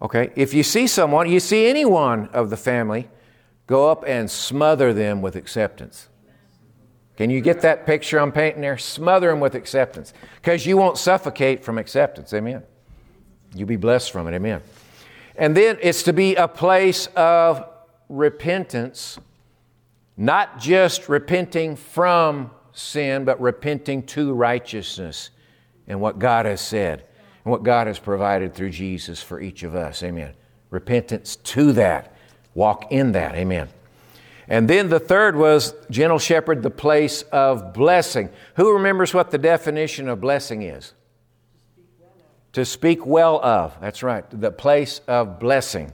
Okay, 0.00 0.30
if 0.36 0.54
you 0.54 0.62
see 0.62 0.86
someone, 0.86 1.28
you 1.28 1.40
see 1.40 1.66
anyone 1.66 2.28
of 2.28 2.48
the 2.48 2.56
family, 2.56 3.08
go 3.66 3.90
up 3.90 4.04
and 4.06 4.30
smother 4.30 4.92
them 4.92 5.20
with 5.20 5.34
acceptance. 5.34 6.08
Can 7.16 7.30
you 7.30 7.40
get 7.40 7.60
that 7.60 7.86
picture 7.86 8.18
I'm 8.18 8.32
painting 8.32 8.62
there? 8.62 8.78
Smother 8.78 9.28
them 9.28 9.40
with 9.40 9.54
acceptance 9.54 10.12
because 10.36 10.66
you 10.66 10.76
won't 10.76 10.98
suffocate 10.98 11.62
from 11.62 11.78
acceptance. 11.78 12.32
Amen. 12.32 12.62
You'll 13.54 13.68
be 13.68 13.76
blessed 13.76 14.10
from 14.10 14.26
it. 14.28 14.34
Amen. 14.34 14.62
And 15.36 15.56
then 15.56 15.78
it's 15.82 16.02
to 16.04 16.12
be 16.12 16.34
a 16.36 16.48
place 16.48 17.06
of 17.14 17.68
repentance, 18.08 19.18
not 20.16 20.58
just 20.58 21.08
repenting 21.08 21.76
from 21.76 22.50
sin, 22.72 23.24
but 23.24 23.40
repenting 23.40 24.02
to 24.04 24.32
righteousness 24.32 25.30
and 25.86 26.00
what 26.00 26.18
God 26.18 26.46
has 26.46 26.60
said 26.60 27.04
and 27.44 27.50
what 27.50 27.62
God 27.62 27.86
has 27.86 27.98
provided 27.98 28.54
through 28.54 28.70
Jesus 28.70 29.22
for 29.22 29.40
each 29.40 29.62
of 29.62 29.74
us. 29.74 30.02
Amen. 30.02 30.32
Repentance 30.70 31.36
to 31.36 31.72
that. 31.72 32.14
Walk 32.54 32.90
in 32.90 33.12
that. 33.12 33.34
Amen. 33.34 33.68
And 34.48 34.68
then 34.68 34.88
the 34.88 35.00
third 35.00 35.36
was 35.36 35.74
gentle 35.90 36.18
shepherd, 36.18 36.62
the 36.62 36.70
place 36.70 37.22
of 37.32 37.72
blessing. 37.72 38.30
Who 38.56 38.72
remembers 38.72 39.14
what 39.14 39.30
the 39.30 39.38
definition 39.38 40.08
of 40.08 40.20
blessing 40.20 40.62
is? 40.62 40.94
To 42.54 42.64
speak 42.64 43.06
well 43.06 43.40
of. 43.42 43.78
That's 43.80 44.02
right. 44.02 44.24
The 44.28 44.50
place 44.50 45.00
of 45.08 45.38
blessing. 45.38 45.92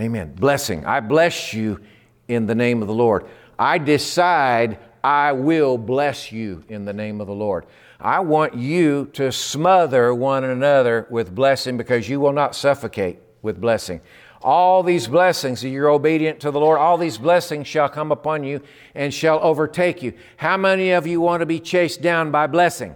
Amen. 0.00 0.34
Blessing. 0.34 0.84
I 0.86 1.00
bless 1.00 1.52
you 1.52 1.80
in 2.28 2.46
the 2.46 2.54
name 2.54 2.82
of 2.82 2.88
the 2.88 2.94
Lord. 2.94 3.26
I 3.58 3.78
decide 3.78 4.78
I 5.02 5.32
will 5.32 5.78
bless 5.78 6.32
you 6.32 6.64
in 6.68 6.84
the 6.84 6.92
name 6.92 7.20
of 7.20 7.26
the 7.26 7.34
Lord. 7.34 7.66
I 8.00 8.20
want 8.20 8.54
you 8.54 9.06
to 9.14 9.32
smother 9.32 10.14
one 10.14 10.44
another 10.44 11.06
with 11.10 11.34
blessing 11.34 11.76
because 11.76 12.08
you 12.08 12.20
will 12.20 12.32
not 12.32 12.54
suffocate 12.54 13.18
with 13.42 13.60
blessing. 13.60 14.00
All 14.40 14.82
these 14.82 15.08
blessings, 15.08 15.64
if 15.64 15.72
you're 15.72 15.90
obedient 15.90 16.40
to 16.40 16.50
the 16.50 16.60
Lord, 16.60 16.78
all 16.78 16.96
these 16.96 17.18
blessings 17.18 17.66
shall 17.66 17.88
come 17.88 18.12
upon 18.12 18.44
you 18.44 18.60
and 18.94 19.12
shall 19.12 19.40
overtake 19.40 20.02
you. 20.02 20.12
How 20.36 20.56
many 20.56 20.92
of 20.92 21.06
you 21.06 21.20
want 21.20 21.40
to 21.40 21.46
be 21.46 21.58
chased 21.58 22.02
down 22.02 22.30
by 22.30 22.46
blessing? 22.46 22.94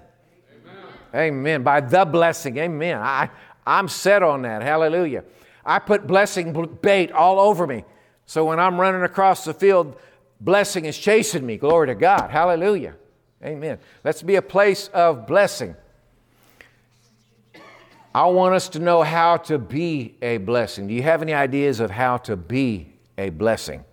Amen. 1.15 1.33
Amen. 1.33 1.63
By 1.65 1.81
the 1.81 2.05
blessing. 2.05 2.59
Amen. 2.59 2.99
I, 2.99 3.29
I'm 3.67 3.89
set 3.89 4.23
on 4.23 4.43
that. 4.43 4.63
Hallelujah. 4.63 5.25
I 5.65 5.81
put 5.81 6.07
blessing 6.07 6.79
bait 6.81 7.11
all 7.11 7.41
over 7.41 7.67
me. 7.67 7.85
So 8.27 8.45
when 8.45 8.61
I'm 8.61 8.81
running 8.81 9.03
across 9.03 9.45
the 9.45 9.55
field, 9.55 9.97
blessing 10.41 10.85
is 10.85 10.97
chasing 10.97 11.45
me. 11.45 11.57
Glory 11.57 11.89
to 11.89 11.95
God. 11.97 12.31
Hallelujah. 12.31 12.95
Amen. 13.45 13.79
Let's 14.05 14.23
be 14.23 14.37
a 14.37 14.43
place 14.43 14.89
of 14.89 15.27
blessing. 15.27 15.75
I 18.15 18.27
want 18.27 18.55
us 18.55 18.69
to 18.71 18.79
know 18.79 19.03
how 19.03 19.39
to 19.39 19.59
be 19.59 20.17
a 20.21 20.37
blessing. 20.37 20.87
Do 20.87 20.95
you 20.95 21.03
have 21.03 21.23
any 21.23 21.33
ideas 21.33 21.81
of 21.81 21.91
how 21.91 22.19
to 22.19 22.37
be 22.37 22.93
a 23.17 23.31
blessing? 23.31 23.85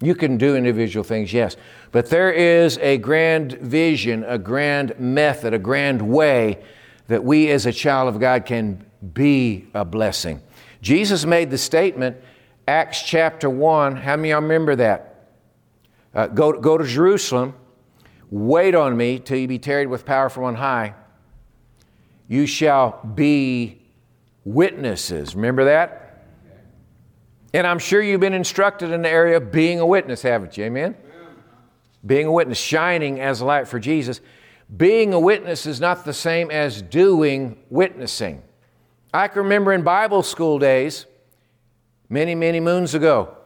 You 0.00 0.14
can 0.14 0.36
do 0.36 0.54
individual 0.54 1.02
things, 1.02 1.32
yes, 1.32 1.56
but 1.90 2.10
there 2.10 2.30
is 2.30 2.78
a 2.78 2.98
grand 2.98 3.54
vision, 3.54 4.22
a 4.24 4.38
grand 4.38 4.98
method, 4.98 5.54
a 5.54 5.58
grand 5.58 6.02
way 6.02 6.62
that 7.08 7.24
we 7.24 7.50
as 7.50 7.66
a 7.66 7.72
child 7.72 8.08
of 8.08 8.20
God 8.20 8.44
can 8.44 8.84
be 9.12 9.66
a 9.74 9.84
blessing. 9.84 10.40
Jesus 10.80 11.24
made 11.24 11.50
the 11.50 11.58
statement, 11.58 12.16
Acts 12.68 13.02
chapter 13.02 13.50
1. 13.50 13.96
How 13.96 14.16
many 14.16 14.30
of 14.30 14.34
y'all 14.34 14.42
remember 14.42 14.76
that? 14.76 15.30
Uh, 16.14 16.26
go, 16.28 16.52
go 16.52 16.78
to 16.78 16.84
Jerusalem, 16.84 17.54
wait 18.30 18.74
on 18.74 18.96
me 18.96 19.18
till 19.18 19.38
you 19.38 19.48
be 19.48 19.58
tarried 19.58 19.88
with 19.88 20.04
power 20.04 20.28
from 20.28 20.44
on 20.44 20.54
high 20.54 20.94
you 22.28 22.46
shall 22.46 23.00
be 23.14 23.82
witnesses. 24.44 25.34
Remember 25.34 25.64
that? 25.64 26.24
And 27.52 27.66
I'm 27.66 27.78
sure 27.78 28.02
you've 28.02 28.20
been 28.20 28.34
instructed 28.34 28.90
in 28.90 29.02
the 29.02 29.08
area 29.08 29.36
of 29.36 29.52
being 29.52 29.78
a 29.80 29.86
witness, 29.86 30.22
haven't 30.22 30.56
you? 30.56 30.64
Amen? 30.64 30.96
Being 32.04 32.26
a 32.26 32.32
witness, 32.32 32.58
shining 32.58 33.20
as 33.20 33.40
a 33.40 33.44
light 33.44 33.68
for 33.68 33.78
Jesus. 33.78 34.20
Being 34.76 35.14
a 35.14 35.20
witness 35.20 35.66
is 35.66 35.80
not 35.80 36.04
the 36.04 36.12
same 36.12 36.50
as 36.50 36.82
doing 36.82 37.56
witnessing. 37.70 38.42
I 39.12 39.28
can 39.28 39.42
remember 39.42 39.72
in 39.72 39.82
Bible 39.82 40.22
school 40.24 40.58
days, 40.58 41.06
many, 42.08 42.34
many 42.34 42.58
moons 42.58 42.94
ago, 42.94 43.36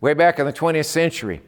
way 0.00 0.14
back 0.14 0.38
in 0.40 0.46
the 0.46 0.52
20th 0.52 0.86
century, 0.86 1.42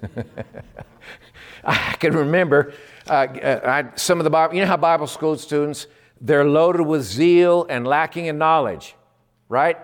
I 1.64 1.96
can 1.98 2.14
remember 2.14 2.72
uh, 3.08 3.12
uh, 3.12 3.60
I, 3.64 3.96
some 3.96 4.18
of 4.18 4.24
the 4.24 4.30
Bible, 4.30 4.54
you 4.54 4.60
know 4.60 4.66
how 4.66 4.76
Bible 4.76 5.06
school 5.06 5.36
students, 5.36 5.86
they're 6.20 6.44
loaded 6.44 6.82
with 6.82 7.02
zeal 7.02 7.66
and 7.68 7.86
lacking 7.86 8.26
in 8.26 8.38
knowledge, 8.38 8.94
right? 9.48 9.78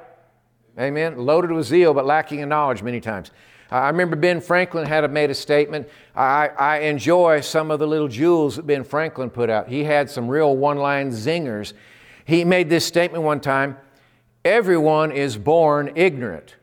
Amen. 0.78 1.18
Loaded 1.18 1.52
with 1.52 1.66
zeal, 1.66 1.94
but 1.94 2.06
lacking 2.06 2.40
in 2.40 2.48
knowledge 2.48 2.82
many 2.82 3.00
times. 3.00 3.30
I 3.70 3.88
remember 3.88 4.16
Ben 4.16 4.40
Franklin 4.40 4.86
had 4.86 5.10
made 5.10 5.30
a 5.30 5.34
statement. 5.34 5.88
I, 6.14 6.48
I 6.48 6.78
enjoy 6.80 7.40
some 7.40 7.70
of 7.70 7.78
the 7.78 7.86
little 7.86 8.08
jewels 8.08 8.56
that 8.56 8.66
Ben 8.66 8.84
Franklin 8.84 9.30
put 9.30 9.48
out. 9.48 9.68
He 9.68 9.84
had 9.84 10.10
some 10.10 10.28
real 10.28 10.56
one 10.56 10.76
line 10.76 11.10
zingers. 11.10 11.72
He 12.26 12.44
made 12.44 12.68
this 12.68 12.84
statement 12.84 13.24
one 13.24 13.40
time 13.40 13.78
Everyone 14.44 15.12
is 15.12 15.36
born 15.36 15.92
ignorant. 15.94 16.56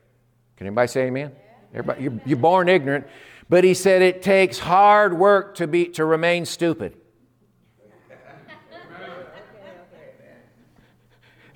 Can 0.56 0.66
anybody 0.66 0.88
say 0.88 1.06
amen? 1.06 1.32
Everybody, 1.72 2.02
you're, 2.02 2.20
you're 2.26 2.36
born 2.36 2.68
ignorant. 2.68 3.06
But 3.50 3.64
he 3.64 3.74
said 3.74 4.00
it 4.00 4.22
takes 4.22 4.60
hard 4.60 5.18
work 5.18 5.56
to, 5.56 5.66
be, 5.66 5.86
to 5.88 6.04
remain 6.04 6.46
stupid. 6.46 6.96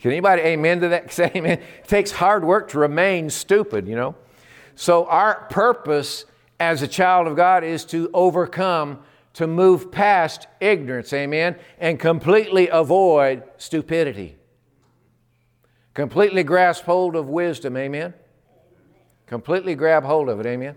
Can 0.00 0.10
anybody 0.10 0.42
amen 0.42 0.80
to 0.80 0.88
that? 0.88 1.12
Say 1.12 1.30
amen. 1.36 1.60
It 1.60 1.88
takes 1.88 2.10
hard 2.10 2.44
work 2.44 2.68
to 2.70 2.80
remain 2.80 3.30
stupid, 3.30 3.86
you 3.86 3.94
know. 3.94 4.16
So 4.74 5.06
our 5.06 5.46
purpose 5.48 6.24
as 6.58 6.82
a 6.82 6.88
child 6.88 7.28
of 7.28 7.36
God 7.36 7.62
is 7.62 7.84
to 7.86 8.10
overcome, 8.12 8.98
to 9.34 9.46
move 9.46 9.92
past 9.92 10.48
ignorance, 10.60 11.12
amen, 11.12 11.54
and 11.78 12.00
completely 12.00 12.68
avoid 12.68 13.44
stupidity. 13.56 14.36
Completely 15.94 16.42
grasp 16.42 16.84
hold 16.86 17.14
of 17.14 17.28
wisdom, 17.28 17.76
amen. 17.76 18.14
Completely 19.26 19.76
grab 19.76 20.02
hold 20.02 20.28
of 20.28 20.40
it, 20.40 20.46
amen. 20.46 20.74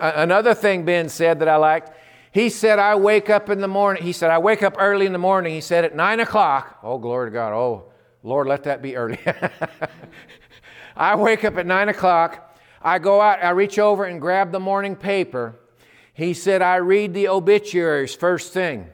Another 0.00 0.54
thing 0.54 0.84
Ben 0.84 1.08
said 1.08 1.40
that 1.40 1.48
I 1.48 1.56
liked, 1.56 1.90
he 2.32 2.48
said, 2.48 2.78
I 2.78 2.94
wake 2.94 3.28
up 3.28 3.50
in 3.50 3.60
the 3.60 3.68
morning. 3.68 4.02
He 4.02 4.12
said, 4.12 4.30
I 4.30 4.38
wake 4.38 4.62
up 4.62 4.76
early 4.78 5.04
in 5.04 5.12
the 5.12 5.18
morning. 5.18 5.52
He 5.52 5.60
said, 5.60 5.84
at 5.84 5.94
nine 5.94 6.18
o'clock. 6.18 6.78
Oh, 6.82 6.98
glory 6.98 7.30
to 7.30 7.34
God. 7.34 7.52
Oh, 7.52 7.92
Lord, 8.22 8.46
let 8.46 8.64
that 8.64 8.80
be 8.80 8.96
early. 8.96 9.18
I 10.96 11.14
wake 11.16 11.44
up 11.44 11.58
at 11.58 11.66
nine 11.66 11.90
o'clock. 11.90 12.58
I 12.80 12.98
go 12.98 13.20
out, 13.20 13.44
I 13.44 13.50
reach 13.50 13.78
over 13.78 14.04
and 14.04 14.20
grab 14.20 14.50
the 14.50 14.60
morning 14.60 14.96
paper. 14.96 15.54
He 16.14 16.34
said, 16.34 16.62
I 16.62 16.76
read 16.76 17.14
the 17.14 17.28
obituaries 17.28 18.14
first 18.14 18.52
thing. 18.52 18.88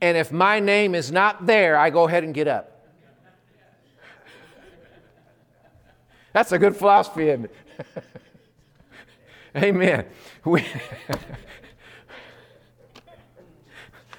And 0.00 0.16
if 0.16 0.32
my 0.32 0.58
name 0.58 0.94
is 0.94 1.12
not 1.12 1.46
there, 1.46 1.76
I 1.76 1.90
go 1.90 2.08
ahead 2.08 2.24
and 2.24 2.34
get 2.34 2.48
up. 2.48 2.88
That's 6.32 6.52
a 6.52 6.58
good 6.58 6.74
philosophy, 6.74 7.28
isn't 7.28 7.44
it? 7.44 7.54
Amen. 9.56 10.06
We, 10.44 10.64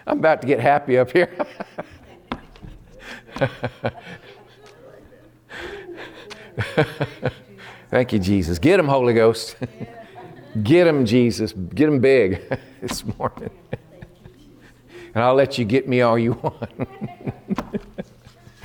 I'm 0.06 0.20
about 0.20 0.42
to 0.42 0.48
get 0.48 0.60
happy 0.60 0.98
up 0.98 1.12
here. 1.12 1.30
Thank 7.90 8.14
you, 8.14 8.20
Jesus. 8.20 8.60
Get 8.60 8.80
him, 8.80 8.88
Holy 8.88 9.14
Ghost. 9.14 9.56
get 10.64 10.88
him, 10.88 11.06
Jesus. 11.06 11.54
Get 11.54 11.90
him 11.90 12.00
big 12.00 12.42
this 12.82 13.04
morning. 13.18 13.50
and 15.14 15.24
I'll 15.24 15.36
let 15.36 15.58
you 15.58 15.66
get 15.66 15.88
me 15.88 16.02
all 16.02 16.18
you 16.18 16.34
want. 16.34 16.88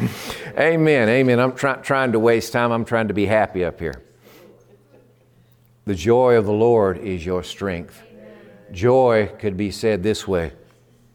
amen. 0.59 1.09
Amen. 1.09 1.41
I'm 1.41 1.55
try- 1.55 1.77
trying 1.77 2.13
to 2.13 2.19
waste 2.19 2.53
time. 2.53 2.73
I'm 2.73 2.85
trying 2.85 3.09
to 3.09 3.15
be 3.15 3.27
happy 3.27 3.65
up 3.65 3.81
here. 3.81 4.03
The 5.89 5.95
joy 5.95 6.35
of 6.35 6.45
the 6.45 6.53
Lord 6.53 6.99
is 6.99 7.25
your 7.25 7.43
strength. 7.43 8.03
Joy 8.73 9.33
could 9.39 9.57
be 9.57 9.71
said 9.71 10.03
this 10.03 10.29
way 10.29 10.53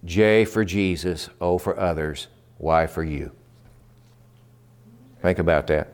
J 0.03 0.45
for 0.45 0.65
Jesus, 0.65 1.29
O 1.39 1.59
for 1.59 1.79
others, 1.79 2.25
Y 2.57 2.87
for 2.87 3.03
you. 3.03 3.31
Think 5.21 5.37
about 5.37 5.67
that. 5.67 5.89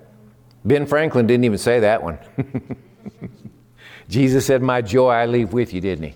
Ben 0.64 0.86
Franklin 0.86 1.28
didn't 1.28 1.44
even 1.44 1.58
say 1.58 1.82
that 1.82 2.02
one. 2.02 2.20
Jesus 4.08 4.46
said, 4.46 4.62
My 4.62 4.82
joy 4.82 5.10
I 5.10 5.26
leave 5.26 5.52
with 5.52 5.74
you, 5.74 5.82
didn't 5.82 6.06
he? 6.06 6.16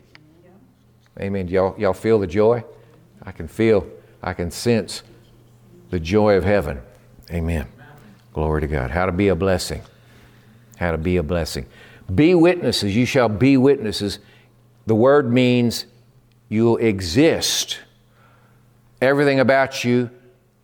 Amen. 1.20 1.50
Y'all, 1.50 1.76
y'all 1.78 1.92
feel 1.92 2.18
the 2.18 2.28
joy? 2.28 2.64
I 3.24 3.34
can 3.34 3.50
feel, 3.50 3.86
I 4.22 4.32
can 4.32 4.50
sense 4.52 5.04
the 5.90 6.00
joy 6.00 6.36
of 6.38 6.46
heaven. 6.46 6.82
Amen. 7.30 7.68
Glory 8.32 8.62
to 8.62 8.68
God. 8.68 8.90
How 8.90 9.06
to 9.06 9.12
be 9.12 9.28
a 9.28 9.36
blessing. 9.36 9.82
How 10.78 10.94
to 10.94 10.98
be 10.98 11.18
a 11.18 11.24
blessing. 11.24 11.66
Be 12.14 12.36
witnesses. 12.36 12.96
You 12.96 13.06
shall 13.06 13.30
be 13.30 13.58
witnesses. 13.58 14.20
The 14.86 14.96
word 14.96 15.32
means 15.32 15.86
you'll 16.50 16.78
exist. 16.78 17.80
Everything 19.02 19.40
about 19.40 19.84
you 19.84 20.10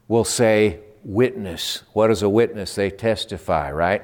will 0.07 0.25
say 0.25 0.79
witness. 1.03 1.83
What 1.93 2.11
is 2.11 2.21
a 2.21 2.29
witness? 2.29 2.75
They 2.75 2.89
testify, 2.89 3.71
right? 3.71 4.03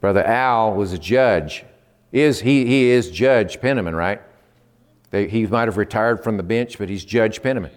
Brother 0.00 0.24
Al 0.24 0.74
was 0.74 0.92
a 0.92 0.98
judge. 0.98 1.64
Is 2.12 2.40
he, 2.40 2.66
he 2.66 2.90
is 2.90 3.10
Judge 3.10 3.60
Penniman, 3.60 3.94
right? 3.94 4.20
They, 5.10 5.28
he 5.28 5.46
might 5.46 5.68
have 5.68 5.76
retired 5.76 6.24
from 6.24 6.36
the 6.36 6.42
bench, 6.42 6.78
but 6.78 6.88
he's 6.88 7.04
Judge 7.04 7.42
Penniman. 7.42 7.70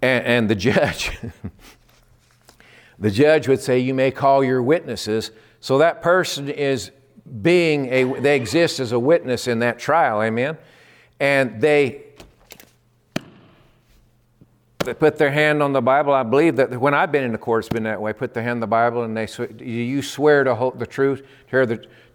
And, 0.00 0.24
and 0.24 0.48
the 0.48 0.54
judge, 0.70 1.18
the 2.98 3.10
judge 3.10 3.48
would 3.48 3.60
say, 3.60 3.78
You 3.78 3.94
may 3.94 4.10
call 4.10 4.42
your 4.42 4.62
witnesses. 4.62 5.30
So 5.62 5.78
that 5.78 6.02
person 6.02 6.48
is 6.48 6.90
being 7.40 7.86
a, 7.86 8.20
they 8.20 8.34
exist 8.34 8.80
as 8.80 8.90
a 8.90 8.98
witness 8.98 9.46
in 9.46 9.60
that 9.60 9.78
trial, 9.78 10.20
amen? 10.20 10.58
And 11.20 11.60
they, 11.60 12.02
they 14.80 14.92
put 14.92 15.18
their 15.18 15.30
hand 15.30 15.62
on 15.62 15.72
the 15.72 15.80
Bible. 15.80 16.12
I 16.12 16.24
believe 16.24 16.56
that 16.56 16.76
when 16.80 16.94
I've 16.94 17.12
been 17.12 17.22
in 17.22 17.30
the 17.30 17.38
court, 17.38 17.60
it's 17.60 17.72
been 17.72 17.84
that 17.84 18.02
way. 18.02 18.12
Put 18.12 18.34
their 18.34 18.42
hand 18.42 18.56
on 18.56 18.60
the 18.60 18.66
Bible 18.66 19.04
and 19.04 19.16
they 19.16 19.28
you 19.64 20.02
swear 20.02 20.42
to 20.42 20.56
hold 20.56 20.80
the 20.80 20.86
truth, 20.86 21.24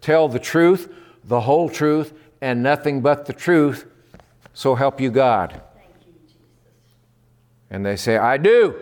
tell 0.02 0.28
the 0.28 0.38
truth, 0.38 0.92
the 1.24 1.40
whole 1.40 1.70
truth, 1.70 2.12
and 2.42 2.62
nothing 2.62 3.00
but 3.00 3.24
the 3.24 3.32
truth. 3.32 3.86
So 4.52 4.74
help 4.74 5.00
you 5.00 5.10
God. 5.10 5.62
And 7.70 7.84
they 7.84 7.96
say, 7.96 8.18
I 8.18 8.36
do. 8.36 8.76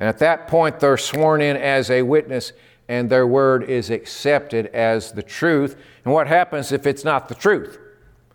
And 0.00 0.08
at 0.08 0.18
that 0.20 0.46
point, 0.46 0.80
they're 0.80 0.96
sworn 0.96 1.42
in 1.42 1.58
as 1.58 1.90
a 1.90 2.00
witness, 2.00 2.52
and 2.88 3.10
their 3.10 3.26
word 3.26 3.64
is 3.64 3.90
accepted 3.90 4.66
as 4.66 5.12
the 5.12 5.22
truth. 5.22 5.76
And 6.04 6.12
what 6.12 6.26
happens 6.26 6.72
if 6.72 6.86
it's 6.86 7.04
not 7.04 7.28
the 7.28 7.34
truth? 7.34 7.78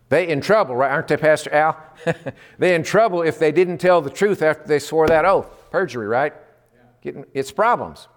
They 0.09 0.27
in 0.27 0.41
trouble, 0.41 0.75
right? 0.75 0.91
Aren't 0.91 1.07
they, 1.07 1.17
Pastor 1.17 1.51
Al? 1.53 1.77
they 2.59 2.75
in 2.75 2.83
trouble 2.83 3.23
if 3.23 3.39
they 3.39 3.51
didn't 3.51 3.79
tell 3.79 4.01
the 4.01 4.09
truth 4.09 4.41
after 4.41 4.67
they 4.67 4.79
swore 4.79 5.07
that 5.07 5.25
oath. 5.25 5.47
Perjury, 5.71 6.07
right? 6.07 6.33
Getting, 7.01 7.25
it's 7.33 7.51
problems. 7.51 8.07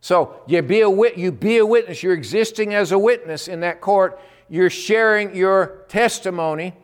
So 0.00 0.42
you 0.46 0.60
be, 0.62 0.82
a 0.82 0.90
wit- 0.90 1.16
you 1.16 1.32
be 1.32 1.58
a 1.58 1.66
witness. 1.66 2.02
You're 2.02 2.12
existing 2.12 2.74
as 2.74 2.92
a 2.92 2.98
witness 2.98 3.48
in 3.48 3.60
that 3.60 3.80
court. 3.80 4.20
You're 4.48 4.70
sharing 4.70 5.34
your 5.34 5.84
testimony 5.88 6.74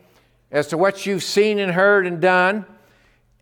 as 0.51 0.69
to 0.69 0.79
what 0.79 1.05
you've 1.05 1.23
seen 1.23 1.59
and 1.59 1.73
heard 1.73 2.07
and 2.07 2.21
done 2.21 2.65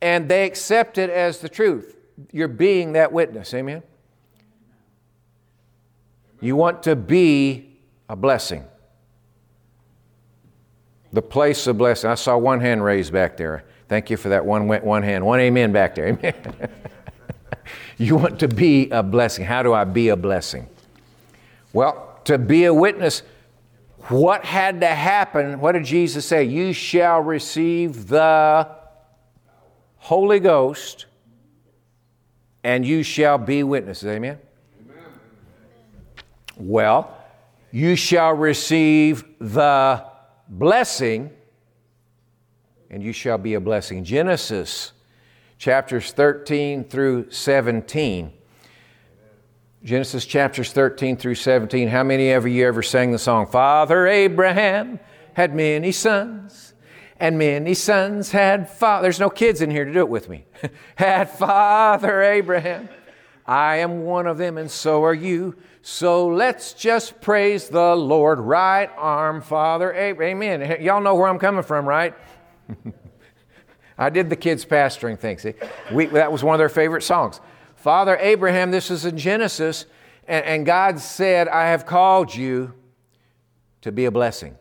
and 0.03 0.29
they 0.29 0.45
accept 0.45 0.99
it 0.99 1.11
as 1.11 1.39
the 1.39 1.49
truth. 1.49 1.97
You're 2.33 2.49
being 2.49 2.93
that 2.93 3.13
witness. 3.13 3.53
Amen? 3.55 3.83
You 6.41 6.57
want 6.57 6.83
to 6.85 6.97
be 6.97 7.79
a 8.09 8.17
blessing. 8.17 8.65
The 11.13 11.23
place 11.23 11.67
of 11.67 11.79
blessing. 11.79 12.11
I 12.11 12.15
saw 12.15 12.37
one 12.37 12.61
hand 12.61 12.85
raised 12.85 13.13
back 13.13 13.37
there. 13.37 13.65
Thank 13.89 14.11
you 14.11 14.17
for 14.17 14.29
that 14.31 14.45
one, 14.45 14.67
one 14.69 15.03
hand. 15.03 15.25
One 15.25 15.41
amen 15.41 15.73
back 15.73 15.95
there. 15.95 16.09
Amen. 16.09 16.35
you 17.99 18.17
want 18.17 18.41
to 18.41 18.49
be 18.49 18.91
a 18.91 19.03
blessing. 19.03 19.45
How 19.45 19.63
do 19.63 19.73
I 19.73 19.85
be 19.85 20.09
a 20.09 20.17
blessing? 20.17 20.69
Well, 21.73 22.21
to 22.25 22.39
be 22.39 22.65
a 22.65 22.75
witness, 22.75 23.23
what 24.09 24.45
had 24.45 24.81
to 24.81 24.89
happen? 24.89 25.61
What 25.61 25.73
did 25.73 25.85
Jesus 25.85 26.27
say? 26.27 26.45
You 26.45 26.73
shall 26.73 27.21
receive 27.21 28.09
the 28.09 28.69
Holy 29.97 30.41
Ghost, 30.41 31.07
and 32.63 32.85
you 32.87 33.03
shall 33.03 33.39
be 33.39 33.63
witnesses. 33.63 34.09
Amen? 34.09 34.39
Well, 36.57 37.15
you 37.71 37.97
shall 37.97 38.33
receive 38.33 39.25
the 39.39 40.05
blessing, 40.49 41.31
and 42.91 43.03
you 43.03 43.13
shall 43.13 43.39
be 43.39 43.55
a 43.55 43.61
blessing. 43.61 44.05
Genesis 44.05 44.93
chapters 45.59 46.13
13 46.13 46.85
through 46.85 47.31
17. 47.31 48.33
Genesis 49.85 50.25
chapters 50.25 50.73
13 50.73 51.17
through 51.17 51.35
17. 51.35 51.89
How 51.89 52.03
many 52.03 52.33
of 52.33 52.47
you 52.47 52.67
ever 52.67 52.83
sang 52.83 53.13
the 53.13 53.19
song, 53.19 53.47
Father 53.47 54.07
Abraham 54.07 54.99
had 55.35 55.55
many 55.55 55.93
sons? 55.93 56.73
and 57.19 57.39
many 57.39 57.75
sons 57.75 58.31
had 58.31 58.69
father. 58.69 59.05
There's 59.05 59.21
no 59.21 59.31
kids 59.31 59.63
in 59.63 59.71
here 59.71 59.85
to 59.85 59.93
do 59.93 60.01
it 60.01 60.09
with 60.09 60.29
me. 60.29 60.45
had 60.97 61.31
father 61.31 62.23
Abraham. 62.23 62.89
I 63.47 63.77
am 63.77 64.03
one 64.03 64.27
of 64.27 64.39
them, 64.39 64.59
and 64.59 64.71
so 64.71 65.05
are 65.05 65.15
you. 65.15 65.57
So 65.89 66.27
let's 66.27 66.73
just 66.73 67.21
praise 67.21 67.69
the 67.69 67.95
Lord. 67.95 68.41
Right 68.41 68.91
arm, 68.97 69.41
Father 69.41 69.95
Amen. 69.95 70.79
Y'all 70.83 71.01
know 71.01 71.15
where 71.15 71.29
I'm 71.29 71.39
coming 71.39 71.63
from, 71.63 71.87
right? 71.87 72.13
I 73.97 74.11
did 74.11 74.29
the 74.29 74.35
kids' 74.35 74.65
pastoring 74.65 75.17
thing. 75.17 75.39
See, 75.39 75.55
we, 75.93 76.07
that 76.07 76.33
was 76.33 76.43
one 76.43 76.57
of 76.57 76.59
their 76.59 76.69
favorite 76.69 77.03
songs. 77.03 77.41
Father 77.77 78.17
Abraham, 78.21 78.73
this 78.73 78.91
is 78.91 79.05
in 79.05 79.17
Genesis, 79.17 79.87
and, 80.27 80.45
and 80.45 80.67
God 80.67 80.99
said, 80.99 81.47
I 81.47 81.67
have 81.67 81.87
called 81.87 82.35
you 82.35 82.75
to 83.83 83.93
be 83.93 84.07
a 84.07 84.11
blessing. 84.11 84.59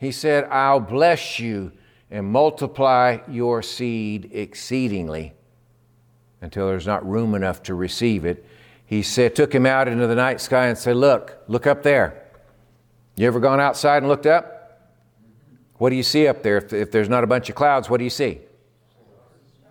He 0.00 0.10
said, 0.10 0.48
I'll 0.50 0.80
bless 0.80 1.38
you 1.38 1.70
and 2.10 2.26
multiply 2.26 3.18
your 3.28 3.62
seed 3.62 4.30
exceedingly 4.32 5.32
until 6.40 6.66
there's 6.66 6.88
not 6.88 7.08
room 7.08 7.36
enough 7.36 7.62
to 7.62 7.76
receive 7.76 8.24
it. 8.24 8.44
He 8.86 9.02
said, 9.02 9.34
took 9.34 9.54
him 9.54 9.66
out 9.66 9.88
into 9.88 10.06
the 10.06 10.14
night 10.14 10.40
sky 10.40 10.66
and 10.66 10.78
said, 10.78 10.96
Look, 10.96 11.36
look 11.48 11.66
up 11.66 11.82
there. 11.82 12.22
You 13.16 13.26
ever 13.26 13.40
gone 13.40 13.60
outside 13.60 13.98
and 13.98 14.08
looked 14.08 14.26
up? 14.26 14.52
What 15.78 15.90
do 15.90 15.96
you 15.96 16.02
see 16.02 16.26
up 16.26 16.42
there? 16.42 16.56
If, 16.56 16.72
if 16.72 16.90
there's 16.90 17.08
not 17.08 17.24
a 17.24 17.26
bunch 17.26 17.50
of 17.50 17.54
clouds, 17.54 17.90
what 17.90 17.98
do 17.98 18.04
you 18.04 18.10
see? 18.10 18.40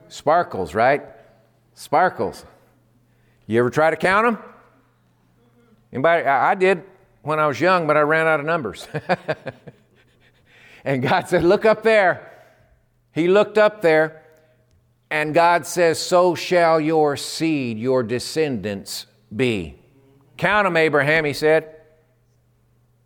Sparkles, 0.10 0.76
right? 0.76 1.04
Sparkles. 1.74 2.46
You 3.48 3.60
ever 3.60 3.70
try 3.70 3.90
to 3.90 3.96
count 3.96 4.26
them? 4.26 4.44
Anybody? 5.92 6.26
I, 6.26 6.52
I 6.52 6.56
did 6.56 6.84
when 7.22 7.40
I 7.40 7.48
was 7.48 7.60
young, 7.60 7.88
but 7.88 7.98
I 7.98 8.02
ran 8.02 8.28
out 8.28 8.40
of 8.40 8.46
numbers. 8.46 8.88
And 10.86 11.02
God 11.02 11.28
said, 11.28 11.44
Look 11.44 11.66
up 11.66 11.82
there. 11.82 12.32
He 13.12 13.28
looked 13.28 13.58
up 13.58 13.82
there, 13.82 14.22
and 15.16 15.34
God 15.34 15.66
says, 15.66 15.98
So 15.98 16.36
shall 16.36 16.78
your 16.78 17.16
seed, 17.16 17.80
your 17.80 18.04
descendants 18.04 19.06
be. 19.34 19.80
Count 20.36 20.66
them, 20.66 20.76
Abraham, 20.76 21.24
he 21.24 21.32
said. 21.32 21.74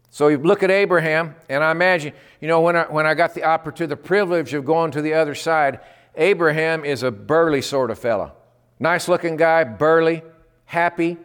So 0.09 0.29
you 0.29 0.39
look 0.39 0.63
at 0.63 0.71
Abraham, 0.71 1.35
and 1.49 1.63
I 1.63 1.69
imagine, 1.69 2.13
you 2.41 2.47
know, 2.47 2.61
when 2.61 2.75
I, 2.75 2.85
when 2.85 3.05
I 3.05 3.13
got 3.13 3.35
the 3.35 3.43
opportunity, 3.43 3.91
the 3.91 3.95
privilege 3.95 4.55
of 4.55 4.65
going 4.65 4.89
to 4.91 5.03
the 5.03 5.13
other 5.13 5.35
side, 5.35 5.81
Abraham 6.15 6.83
is 6.83 7.03
a 7.03 7.11
burly 7.11 7.61
sort 7.61 7.91
of 7.91 7.99
fella. 7.99 8.33
Nice 8.79 9.07
looking 9.07 9.37
guy, 9.37 9.63
burly, 9.63 10.23
happy, 10.65 11.15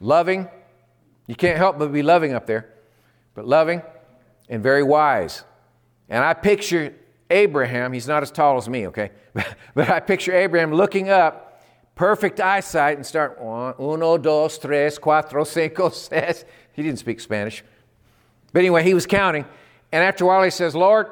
loving. 0.00 0.48
You 1.28 1.36
can't 1.36 1.56
help 1.56 1.78
but 1.78 1.92
be 1.92 2.02
loving 2.02 2.32
up 2.32 2.46
there, 2.46 2.68
but 3.36 3.46
loving 3.46 3.80
and 4.48 4.60
very 4.60 4.82
wise. 4.82 5.44
And 6.08 6.24
I 6.24 6.34
picture 6.34 6.94
Abraham, 7.30 7.92
he's 7.92 8.08
not 8.08 8.22
as 8.22 8.30
tall 8.30 8.56
as 8.56 8.68
me, 8.68 8.86
okay? 8.88 9.10
but 9.74 9.90
I 9.90 10.00
picture 10.00 10.32
Abraham 10.32 10.72
looking 10.72 11.10
up, 11.10 11.62
perfect 11.94 12.40
eyesight, 12.40 12.96
and 12.96 13.04
start 13.04 13.38
uno, 13.40 14.18
dos, 14.18 14.58
tres, 14.58 14.98
cuatro, 14.98 15.46
cinco, 15.46 15.88
seis. 15.90 16.44
He 16.72 16.82
didn't 16.82 16.98
speak 16.98 17.20
Spanish. 17.20 17.62
But 18.52 18.60
anyway, 18.60 18.82
he 18.82 18.94
was 18.94 19.06
counting. 19.06 19.44
And 19.92 20.02
after 20.02 20.24
a 20.24 20.26
while, 20.26 20.42
he 20.42 20.50
says, 20.50 20.74
Lord, 20.74 21.08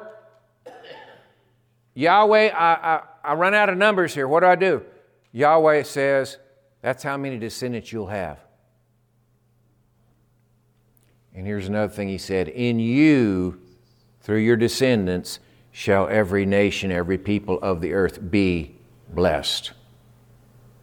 Yahweh, 1.93 2.49
I, 2.49 2.73
I, 2.73 3.01
I 3.23 3.33
run 3.33 3.53
out 3.53 3.69
of 3.69 3.77
numbers 3.77 4.13
here. 4.13 4.27
What 4.27 4.41
do 4.41 4.47
I 4.47 4.55
do? 4.55 4.83
Yahweh 5.31 5.83
says, 5.83 6.37
That's 6.81 7.03
how 7.03 7.17
many 7.17 7.37
descendants 7.37 7.91
you'll 7.91 8.07
have. 8.07 8.39
And 11.33 11.45
here's 11.45 11.67
another 11.67 11.91
thing 11.91 12.07
he 12.07 12.17
said 12.17 12.47
In 12.47 12.79
you, 12.79 13.61
through 14.21 14.39
your 14.39 14.55
descendants, 14.55 15.39
shall 15.77 16.07
every 16.07 16.43
nation, 16.43 16.91
every 16.91 17.19
people 17.19 17.59
of 17.61 17.81
the 17.81 17.93
earth 17.93 18.31
be 18.31 18.73
blessed. 19.13 19.73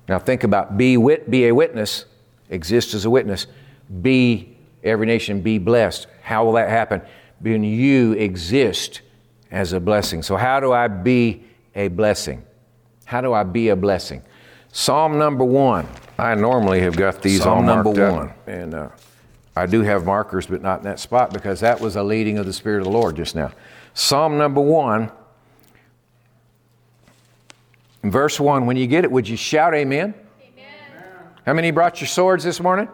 Now 0.08 0.20
think 0.20 0.44
about 0.44 0.78
be, 0.78 0.96
wit, 0.96 1.28
be 1.28 1.48
a 1.48 1.52
witness, 1.52 2.04
exist 2.48 2.94
as 2.94 3.04
a 3.04 3.10
witness, 3.10 3.48
be 4.02 4.56
every 4.84 5.04
nation, 5.04 5.40
be 5.40 5.58
blessed. 5.58 6.06
How 6.22 6.44
will 6.44 6.52
that 6.52 6.68
happen? 6.68 7.02
When 7.40 7.64
you 7.64 8.12
exist 8.12 9.00
as 9.50 9.72
a 9.72 9.80
blessing. 9.80 10.22
So, 10.22 10.36
how 10.36 10.60
do 10.60 10.72
I 10.72 10.86
be 10.86 11.42
a 11.74 11.88
blessing? 11.88 12.44
How 13.04 13.20
do 13.20 13.32
I 13.32 13.42
be 13.42 13.70
a 13.70 13.76
blessing? 13.76 14.22
Psalm 14.70 15.18
number 15.18 15.44
one. 15.44 15.88
I 16.18 16.36
normally 16.36 16.78
have 16.82 16.94
got 16.94 17.20
these 17.20 17.42
Psalm 17.42 17.68
all 17.68 17.74
number 17.82 17.90
one. 17.90 18.32
And 18.46 18.74
uh, 18.74 18.90
I 19.56 19.66
do 19.66 19.82
have 19.82 20.06
markers, 20.06 20.46
but 20.46 20.62
not 20.62 20.78
in 20.78 20.84
that 20.84 21.00
spot 21.00 21.32
because 21.32 21.58
that 21.60 21.80
was 21.80 21.96
a 21.96 22.04
leading 22.04 22.38
of 22.38 22.46
the 22.46 22.52
Spirit 22.52 22.78
of 22.78 22.84
the 22.84 22.90
Lord 22.90 23.16
just 23.16 23.34
now. 23.34 23.50
Psalm 23.94 24.36
number 24.36 24.60
one, 24.60 25.10
verse 28.02 28.40
one. 28.40 28.66
When 28.66 28.76
you 28.76 28.88
get 28.88 29.04
it, 29.04 29.10
would 29.10 29.28
you 29.28 29.36
shout 29.36 29.72
amen? 29.72 30.14
amen. 30.42 30.64
How 31.46 31.52
many 31.52 31.70
brought 31.70 32.00
your 32.00 32.08
swords 32.08 32.42
this 32.42 32.58
morning? 32.58 32.88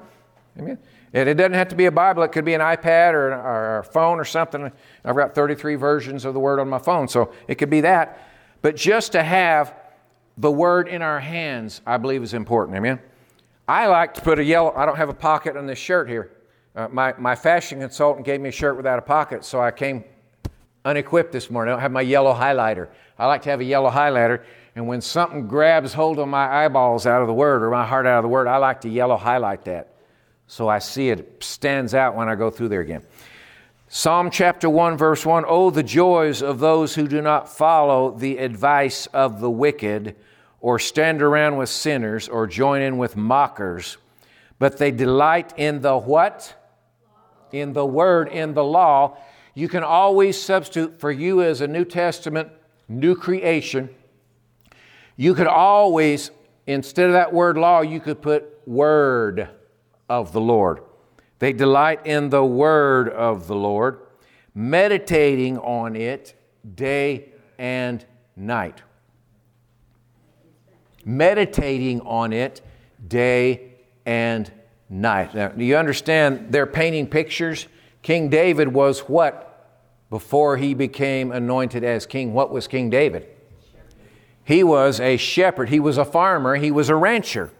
Amen. 0.59 0.79
And 1.15 1.27
it 1.27 1.35
doesn't 1.35 1.55
have 1.55 1.69
to 1.69 1.75
be 1.75 1.87
a 1.87 1.91
Bible, 1.91 2.23
it 2.23 2.29
could 2.29 2.45
be 2.45 2.53
an 2.53 2.61
iPad 2.61 3.15
or, 3.15 3.33
or 3.33 3.79
a 3.79 3.85
phone 3.85 4.21
or 4.21 4.25
something. 4.25 4.71
I've 5.05 5.17
got 5.17 5.35
33 5.35 5.75
versions 5.75 6.27
of 6.27 6.35
the 6.35 6.41
Word 6.41 6.61
on 6.61 6.69
my 6.69 6.79
phone, 6.79 7.09
so 7.09 7.33
it 7.49 7.57
could 7.57 7.71
be 7.71 7.81
that. 7.81 8.29
But 8.61 8.77
just 8.77 9.13
to 9.13 9.23
have 9.23 9.75
the 10.37 10.51
Word 10.51 10.87
in 10.87 11.01
our 11.01 11.19
hands, 11.19 11.81
I 11.87 11.97
believe 11.97 12.23
is 12.23 12.35
important. 12.35 12.77
Amen. 12.77 13.01
I 13.67 13.87
like 13.87 14.15
to 14.15 14.21
put 14.21 14.39
a 14.39 14.45
yellow, 14.45 14.75
I 14.77 14.85
don't 14.85 14.97
have 14.97 15.09
a 15.09 15.15
pocket 15.15 15.57
on 15.57 15.67
this 15.67 15.79
shirt 15.79 16.09
here. 16.11 16.31
Uh, 16.77 16.89
my, 16.89 17.15
my 17.19 17.35
fashion 17.35 17.81
consultant 17.81 18.27
gave 18.27 18.41
me 18.41 18.51
a 18.51 18.53
shirt 18.53 18.77
without 18.77 18.99
a 18.99 19.03
pocket, 19.03 19.45
so 19.45 19.61
I 19.61 19.71
came 19.71 20.05
unequipped 20.85 21.33
this 21.33 21.51
morning. 21.51 21.73
I 21.73 21.75
don't 21.75 21.83
have 21.83 21.93
my 21.93 22.01
yellow 22.01 22.35
highlighter. 22.35 22.88
I 23.19 23.27
like 23.27 23.43
to 23.43 23.51
have 23.51 23.61
a 23.61 23.64
yellow 23.64 23.90
highlighter. 23.90 24.45
And 24.75 24.87
when 24.87 25.01
something 25.01 25.47
grabs 25.47 25.93
hold 25.93 26.19
of 26.19 26.29
my 26.29 26.64
eyeballs 26.64 27.07
out 27.07 27.23
of 27.23 27.29
the 27.29 27.35
Word 27.35 27.62
or 27.62 27.71
my 27.71 27.87
heart 27.87 28.07
out 28.07 28.19
of 28.19 28.23
the 28.23 28.29
Word, 28.29 28.47
I 28.47 28.57
like 28.57 28.83
to 28.83 28.88
yellow 28.88 29.16
highlight 29.16 29.64
that. 29.64 29.95
So 30.47 30.69
I 30.69 30.79
see 30.79 31.11
it 31.11 31.43
stands 31.43 31.95
out 31.95 32.16
when 32.16 32.29
I 32.29 32.35
go 32.35 32.51
through 32.51 32.69
there 32.69 32.81
again. 32.81 33.03
Psalm 33.88 34.31
chapter 34.31 34.71
1, 34.71 34.97
verse 34.97 35.27
1 35.27 35.45
Oh, 35.49 35.71
the 35.71 35.83
joys 35.83 36.43
of 36.43 36.61
those 36.61 36.95
who 36.95 37.09
do 37.09 37.21
not 37.21 37.49
follow 37.49 38.12
the 38.12 38.38
advice 38.38 39.07
of 39.07 39.40
the 39.40 39.51
wicked 39.51 40.14
or 40.61 40.79
stand 40.79 41.23
around 41.23 41.57
with 41.57 41.69
sinners 41.69 42.29
or 42.29 42.47
join 42.47 42.83
in 42.83 42.99
with 42.99 43.16
mockers, 43.16 43.97
but 44.59 44.79
they 44.79 44.90
delight 44.90 45.55
in 45.57 45.81
the 45.81 45.99
what? 45.99 46.55
In 47.51 47.73
the 47.73 47.85
word, 47.85 48.29
in 48.29 48.55
the 48.55 48.62
law. 48.62 49.16
You 49.55 49.69
can 49.69 49.83
always 49.83 50.41
substitute 50.41 51.01
for 51.01 51.11
you 51.11 51.43
as 51.43 51.61
a 51.61 51.67
New 51.67 51.85
Testament, 51.85 52.51
new 52.89 53.15
creation. 53.15 53.91
You 55.17 55.35
could 55.35 55.47
always, 55.47 56.31
instead 56.67 57.07
of 57.07 57.13
that 57.13 57.33
word 57.33 57.59
law, 57.59 57.81
you 57.81 58.01
could 58.01 58.23
put 58.23 58.61
word 58.67 59.49
of 60.09 60.33
the 60.33 60.41
Lord. 60.41 60.81
They 61.39 61.53
delight 61.53 62.07
in 62.07 62.31
the 62.31 62.45
word 62.45 63.09
of 63.09 63.47
the 63.47 63.57
Lord, 63.57 64.01
meditating 64.55 65.59
on 65.59 65.97
it 65.97 66.35
day 66.75 67.31
and 67.59 68.05
night 68.37 68.83
meditating 71.05 72.01
on 72.03 72.33
it 72.33 72.61
day 73.07 73.73
and 74.07 74.51
night. 74.89 75.35
Now, 75.35 75.49
do 75.49 75.65
you 75.65 75.77
understand 75.77 76.53
they're 76.53 76.67
painting 76.67 77.07
pictures? 77.07 77.67
King 78.03 78.29
David 78.29 78.69
was 78.69 79.01
what 79.01 79.47
before 80.11 80.57
he 80.57 80.75
became 80.75 81.31
anointed 81.33 81.85
as 81.85 82.07
king? 82.07 82.33
What 82.33 82.51
was 82.51 82.67
King 82.67 82.91
David? 82.91 83.29
He 84.45 84.65
was 84.65 84.99
a 84.99 85.17
shepherd, 85.17 85.69
he 85.69 85.79
was 85.79 85.99
a 85.99 86.05
farmer, 86.05 86.57
he 86.57 86.71
was 86.71 86.89
a 86.89 86.97
rancher. 86.97 87.51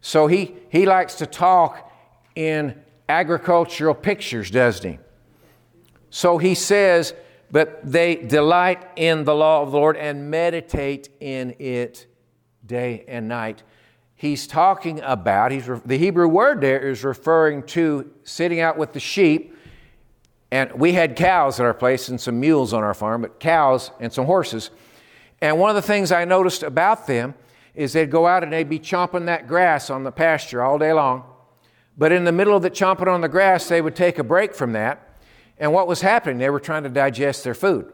So 0.00 0.26
he, 0.26 0.54
he 0.68 0.86
likes 0.86 1.16
to 1.16 1.26
talk 1.26 1.90
in 2.34 2.80
agricultural 3.08 3.94
pictures, 3.94 4.50
doesn't 4.50 4.88
he? 4.90 4.98
So 6.10 6.38
he 6.38 6.54
says, 6.54 7.14
but 7.50 7.80
they 7.84 8.16
delight 8.16 8.84
in 8.96 9.24
the 9.24 9.34
law 9.34 9.62
of 9.62 9.72
the 9.72 9.78
Lord 9.78 9.96
and 9.96 10.30
meditate 10.30 11.08
in 11.20 11.54
it 11.58 12.06
day 12.64 13.04
and 13.08 13.28
night. 13.28 13.62
He's 14.14 14.46
talking 14.46 15.00
about, 15.00 15.52
he's, 15.52 15.66
the 15.84 15.98
Hebrew 15.98 16.28
word 16.28 16.60
there 16.60 16.78
is 16.78 17.04
referring 17.04 17.64
to 17.64 18.10
sitting 18.22 18.60
out 18.60 18.78
with 18.78 18.92
the 18.92 19.00
sheep. 19.00 19.56
And 20.52 20.70
we 20.74 20.92
had 20.92 21.16
cows 21.16 21.58
at 21.58 21.64
our 21.64 21.72
place 21.72 22.10
and 22.10 22.20
some 22.20 22.38
mules 22.38 22.74
on 22.74 22.82
our 22.82 22.92
farm, 22.92 23.22
but 23.22 23.40
cows 23.40 23.90
and 24.00 24.12
some 24.12 24.26
horses. 24.26 24.70
And 25.40 25.58
one 25.58 25.70
of 25.70 25.76
the 25.76 25.80
things 25.80 26.12
I 26.12 26.26
noticed 26.26 26.62
about 26.62 27.06
them 27.06 27.34
is 27.74 27.94
they'd 27.94 28.10
go 28.10 28.26
out 28.26 28.42
and 28.42 28.52
they'd 28.52 28.68
be 28.68 28.78
chomping 28.78 29.24
that 29.26 29.48
grass 29.48 29.88
on 29.88 30.04
the 30.04 30.12
pasture 30.12 30.62
all 30.62 30.76
day 30.76 30.92
long. 30.92 31.24
But 31.96 32.12
in 32.12 32.24
the 32.24 32.32
middle 32.32 32.54
of 32.54 32.60
the 32.60 32.70
chomping 32.70 33.08
on 33.08 33.22
the 33.22 33.30
grass, 33.30 33.66
they 33.66 33.80
would 33.80 33.96
take 33.96 34.18
a 34.18 34.22
break 34.22 34.54
from 34.54 34.72
that. 34.72 35.16
And 35.56 35.72
what 35.72 35.88
was 35.88 36.02
happening? 36.02 36.36
They 36.36 36.50
were 36.50 36.60
trying 36.60 36.82
to 36.82 36.90
digest 36.90 37.44
their 37.44 37.54
food. 37.54 37.90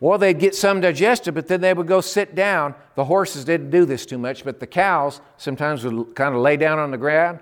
Well, 0.00 0.18
they'd 0.18 0.36
get 0.36 0.56
some 0.56 0.80
digested, 0.80 1.34
but 1.34 1.46
then 1.46 1.60
they 1.60 1.72
would 1.72 1.86
go 1.86 2.00
sit 2.00 2.34
down. 2.34 2.74
The 2.96 3.04
horses 3.04 3.44
didn't 3.44 3.70
do 3.70 3.84
this 3.84 4.04
too 4.04 4.18
much, 4.18 4.42
but 4.42 4.58
the 4.58 4.66
cows 4.66 5.20
sometimes 5.36 5.84
would 5.84 6.16
kind 6.16 6.34
of 6.34 6.40
lay 6.40 6.56
down 6.56 6.80
on 6.80 6.90
the 6.90 6.98
ground, 6.98 7.38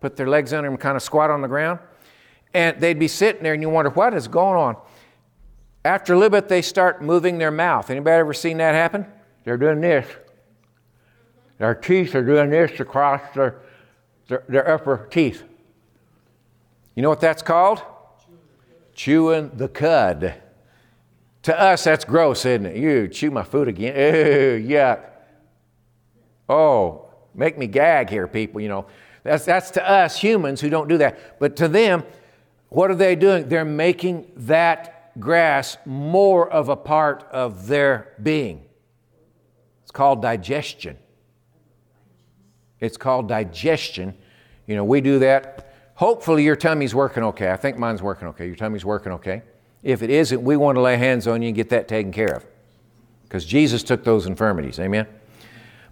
put 0.00 0.14
their 0.14 0.28
legs 0.28 0.52
under 0.52 0.70
them, 0.70 0.78
kind 0.78 0.94
of 0.94 1.02
squat 1.02 1.28
on 1.28 1.42
the 1.42 1.48
ground. 1.48 1.80
And 2.54 2.80
they'd 2.80 2.98
be 2.98 3.08
sitting 3.08 3.42
there, 3.42 3.54
and 3.54 3.62
you 3.62 3.70
wonder, 3.70 3.90
what 3.90 4.14
is 4.14 4.28
going 4.28 4.56
on? 4.56 4.76
After 5.84 6.12
a 6.12 6.16
little 6.16 6.30
bit, 6.30 6.48
they 6.48 6.62
start 6.62 7.02
moving 7.02 7.38
their 7.38 7.50
mouth. 7.50 7.90
Anybody 7.90 8.14
ever 8.14 8.34
seen 8.34 8.58
that 8.58 8.74
happen? 8.74 9.06
They're 9.44 9.56
doing 9.56 9.80
this. 9.80 10.06
Their 11.58 11.74
teeth 11.74 12.14
are 12.14 12.24
doing 12.24 12.50
this 12.50 12.78
across 12.78 13.20
their, 13.34 13.60
their, 14.28 14.44
their 14.48 14.70
upper 14.70 15.08
teeth. 15.10 15.42
You 16.94 17.02
know 17.02 17.08
what 17.08 17.20
that's 17.20 17.42
called? 17.42 17.82
Chewing 18.94 19.50
the 19.54 19.68
cud. 19.68 20.34
To 21.44 21.60
us, 21.60 21.84
that's 21.84 22.04
gross, 22.04 22.44
isn't 22.44 22.66
it? 22.66 22.76
You 22.76 23.08
chew 23.08 23.30
my 23.30 23.42
food 23.42 23.68
again. 23.68 23.96
Ew, 23.96 24.68
yuck. 24.68 25.00
Oh, 26.48 27.10
make 27.34 27.58
me 27.58 27.66
gag 27.66 28.10
here, 28.10 28.28
people. 28.28 28.60
You 28.60 28.68
know, 28.68 28.86
that's, 29.24 29.44
that's 29.44 29.70
to 29.72 29.88
us 29.88 30.18
humans 30.18 30.60
who 30.60 30.68
don't 30.68 30.88
do 30.88 30.98
that. 30.98 31.40
But 31.40 31.56
to 31.56 31.68
them, 31.68 32.04
what 32.72 32.90
are 32.90 32.94
they 32.94 33.14
doing? 33.14 33.48
They're 33.48 33.66
making 33.66 34.32
that 34.34 35.12
grass 35.20 35.76
more 35.84 36.50
of 36.50 36.70
a 36.70 36.76
part 36.76 37.24
of 37.24 37.66
their 37.66 38.14
being. 38.22 38.64
It's 39.82 39.90
called 39.90 40.22
digestion. 40.22 40.96
It's 42.80 42.96
called 42.96 43.28
digestion. 43.28 44.14
You 44.66 44.76
know, 44.76 44.84
we 44.84 45.02
do 45.02 45.18
that. 45.18 45.74
Hopefully, 45.96 46.44
your 46.44 46.56
tummy's 46.56 46.94
working 46.94 47.22
okay. 47.24 47.52
I 47.52 47.56
think 47.56 47.76
mine's 47.76 48.02
working 48.02 48.28
okay. 48.28 48.46
Your 48.46 48.56
tummy's 48.56 48.86
working 48.86 49.12
okay. 49.12 49.42
If 49.82 50.02
it 50.02 50.08
isn't, 50.08 50.42
we 50.42 50.56
want 50.56 50.76
to 50.76 50.80
lay 50.80 50.96
hands 50.96 51.26
on 51.26 51.42
you 51.42 51.48
and 51.48 51.56
get 51.56 51.68
that 51.68 51.88
taken 51.88 52.10
care 52.10 52.34
of. 52.34 52.46
Because 53.24 53.44
Jesus 53.44 53.82
took 53.82 54.02
those 54.02 54.26
infirmities. 54.26 54.80
Amen? 54.80 55.06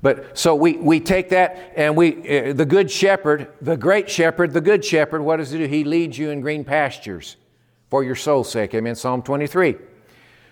But 0.03 0.39
so 0.39 0.55
we, 0.55 0.77
we 0.79 0.99
take 1.01 1.29
that 1.31 1.73
and 1.77 1.97
we, 1.97 2.51
uh, 2.51 2.53
the 2.55 2.65
good 2.65 2.91
shepherd, 2.91 3.53
the 3.61 3.77
great 3.77 4.11
shepherd, 4.11 4.53
the 4.53 4.61
good 4.61 4.85
shepherd, 4.85 5.23
what 5.23 5.37
does 5.37 5.51
he 5.51 5.59
do? 5.59 5.67
He 5.67 5.85
leads 5.85 6.17
you 6.17 6.31
in 6.31 6.41
green 6.41 6.65
pastures 6.65 7.37
for 7.91 8.03
your 8.03 8.15
soul's 8.15 8.51
sake. 8.51 8.75
Amen. 8.75 8.95
Psalm 8.95 9.23
23. 9.23 9.77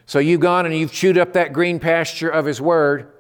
So 0.05 0.19
you've 0.19 0.41
gone 0.41 0.67
and 0.67 0.75
you've 0.75 0.93
chewed 0.93 1.17
up 1.17 1.33
that 1.35 1.53
green 1.53 1.79
pasture 1.79 2.29
of 2.29 2.45
his 2.45 2.61
word. 2.61 3.13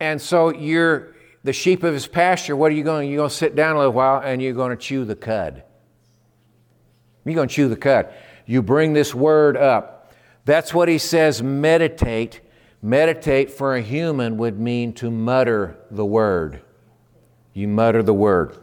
And 0.00 0.20
so 0.20 0.52
you're 0.52 1.14
the 1.44 1.52
sheep 1.52 1.82
of 1.82 1.92
his 1.92 2.06
pasture. 2.06 2.56
What 2.56 2.72
are 2.72 2.74
you 2.74 2.84
going? 2.84 3.10
You're 3.10 3.18
going 3.18 3.30
to 3.30 3.34
sit 3.34 3.54
down 3.54 3.76
a 3.76 3.78
little 3.78 3.92
while 3.92 4.20
and 4.22 4.40
you're 4.40 4.52
going 4.52 4.70
to 4.70 4.76
chew 4.76 5.04
the 5.04 5.16
cud. 5.16 5.62
You're 7.24 7.34
going 7.34 7.48
to 7.48 7.54
chew 7.54 7.68
the 7.68 7.76
cud. 7.76 8.12
You 8.46 8.62
bring 8.62 8.92
this 8.92 9.14
word 9.14 9.56
up. 9.56 10.12
That's 10.44 10.74
what 10.74 10.88
he 10.88 10.98
says 10.98 11.42
meditate. 11.42 12.40
Meditate 12.82 13.50
for 13.50 13.76
a 13.76 13.80
human 13.80 14.36
would 14.38 14.58
mean 14.58 14.92
to 14.94 15.08
mutter 15.08 15.76
the 15.90 16.04
word. 16.04 16.60
You 17.54 17.68
mutter 17.68 18.02
the 18.02 18.14
word. 18.14 18.58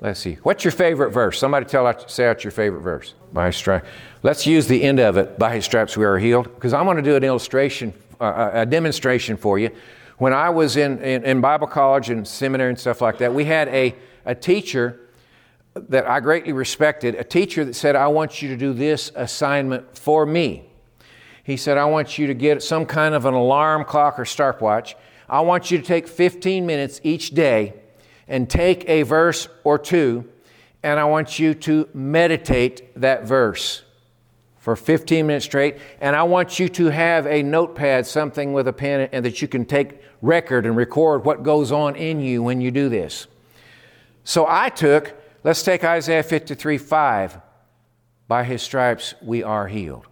Let's 0.00 0.20
see. 0.20 0.38
What's 0.44 0.64
your 0.64 0.70
favorite 0.70 1.10
verse? 1.10 1.38
Somebody 1.38 1.66
tell 1.66 1.86
out, 1.86 2.10
say 2.10 2.26
out 2.28 2.44
your 2.44 2.52
favorite 2.52 2.80
verse. 2.80 3.14
By 3.32 3.46
his 3.46 3.56
stripes. 3.56 3.86
Let's 4.22 4.46
use 4.46 4.66
the 4.66 4.82
end 4.82 5.00
of 5.00 5.16
it. 5.16 5.38
By 5.38 5.54
his 5.56 5.64
stripes 5.64 5.96
we 5.96 6.04
are 6.04 6.18
healed. 6.18 6.44
Because 6.54 6.72
I 6.72 6.82
want 6.82 6.98
to 6.98 7.02
do 7.02 7.16
an 7.16 7.24
illustration, 7.24 7.92
uh, 8.20 8.50
a 8.54 8.64
demonstration 8.64 9.36
for 9.36 9.58
you. 9.58 9.70
When 10.18 10.32
I 10.32 10.50
was 10.50 10.76
in, 10.76 11.02
in, 11.02 11.24
in 11.24 11.40
Bible 11.40 11.66
college 11.66 12.10
and 12.10 12.26
seminary 12.26 12.70
and 12.70 12.78
stuff 12.78 13.00
like 13.00 13.18
that, 13.18 13.34
we 13.34 13.44
had 13.44 13.68
a, 13.68 13.94
a 14.24 14.34
teacher 14.34 15.00
that 15.74 16.06
I 16.06 16.20
greatly 16.20 16.52
respected, 16.52 17.14
a 17.14 17.24
teacher 17.24 17.64
that 17.64 17.74
said, 17.74 17.96
I 17.96 18.06
want 18.08 18.40
you 18.40 18.48
to 18.50 18.56
do 18.56 18.72
this 18.72 19.10
assignment 19.14 19.98
for 19.98 20.24
me. 20.24 20.69
He 21.42 21.56
said, 21.56 21.78
I 21.78 21.84
want 21.86 22.18
you 22.18 22.26
to 22.26 22.34
get 22.34 22.62
some 22.62 22.86
kind 22.86 23.14
of 23.14 23.24
an 23.24 23.34
alarm 23.34 23.84
clock 23.84 24.18
or 24.18 24.24
stopwatch. 24.24 24.96
I 25.28 25.40
want 25.40 25.70
you 25.70 25.78
to 25.78 25.84
take 25.84 26.08
15 26.08 26.66
minutes 26.66 27.00
each 27.02 27.30
day 27.30 27.74
and 28.28 28.48
take 28.48 28.88
a 28.88 29.02
verse 29.02 29.48
or 29.64 29.78
two, 29.78 30.28
and 30.82 31.00
I 31.00 31.04
want 31.04 31.38
you 31.38 31.54
to 31.54 31.88
meditate 31.94 33.00
that 33.00 33.24
verse 33.24 33.82
for 34.58 34.76
15 34.76 35.26
minutes 35.26 35.44
straight. 35.44 35.78
And 36.00 36.14
I 36.14 36.22
want 36.24 36.58
you 36.58 36.68
to 36.70 36.86
have 36.86 37.26
a 37.26 37.42
notepad, 37.42 38.06
something 38.06 38.52
with 38.52 38.68
a 38.68 38.72
pen, 38.72 39.08
and 39.12 39.24
that 39.24 39.40
you 39.40 39.48
can 39.48 39.64
take 39.64 40.02
record 40.22 40.66
and 40.66 40.76
record 40.76 41.24
what 41.24 41.42
goes 41.42 41.72
on 41.72 41.96
in 41.96 42.20
you 42.20 42.42
when 42.42 42.60
you 42.60 42.70
do 42.70 42.88
this. 42.88 43.26
So 44.22 44.46
I 44.48 44.68
took 44.68 45.16
Let's 45.42 45.62
take 45.62 45.84
Isaiah 45.84 46.22
53 46.22 46.76
5. 46.78 47.40
By 48.28 48.44
his 48.44 48.62
stripes 48.62 49.14
we 49.22 49.42
are 49.42 49.66
healed. 49.66 50.06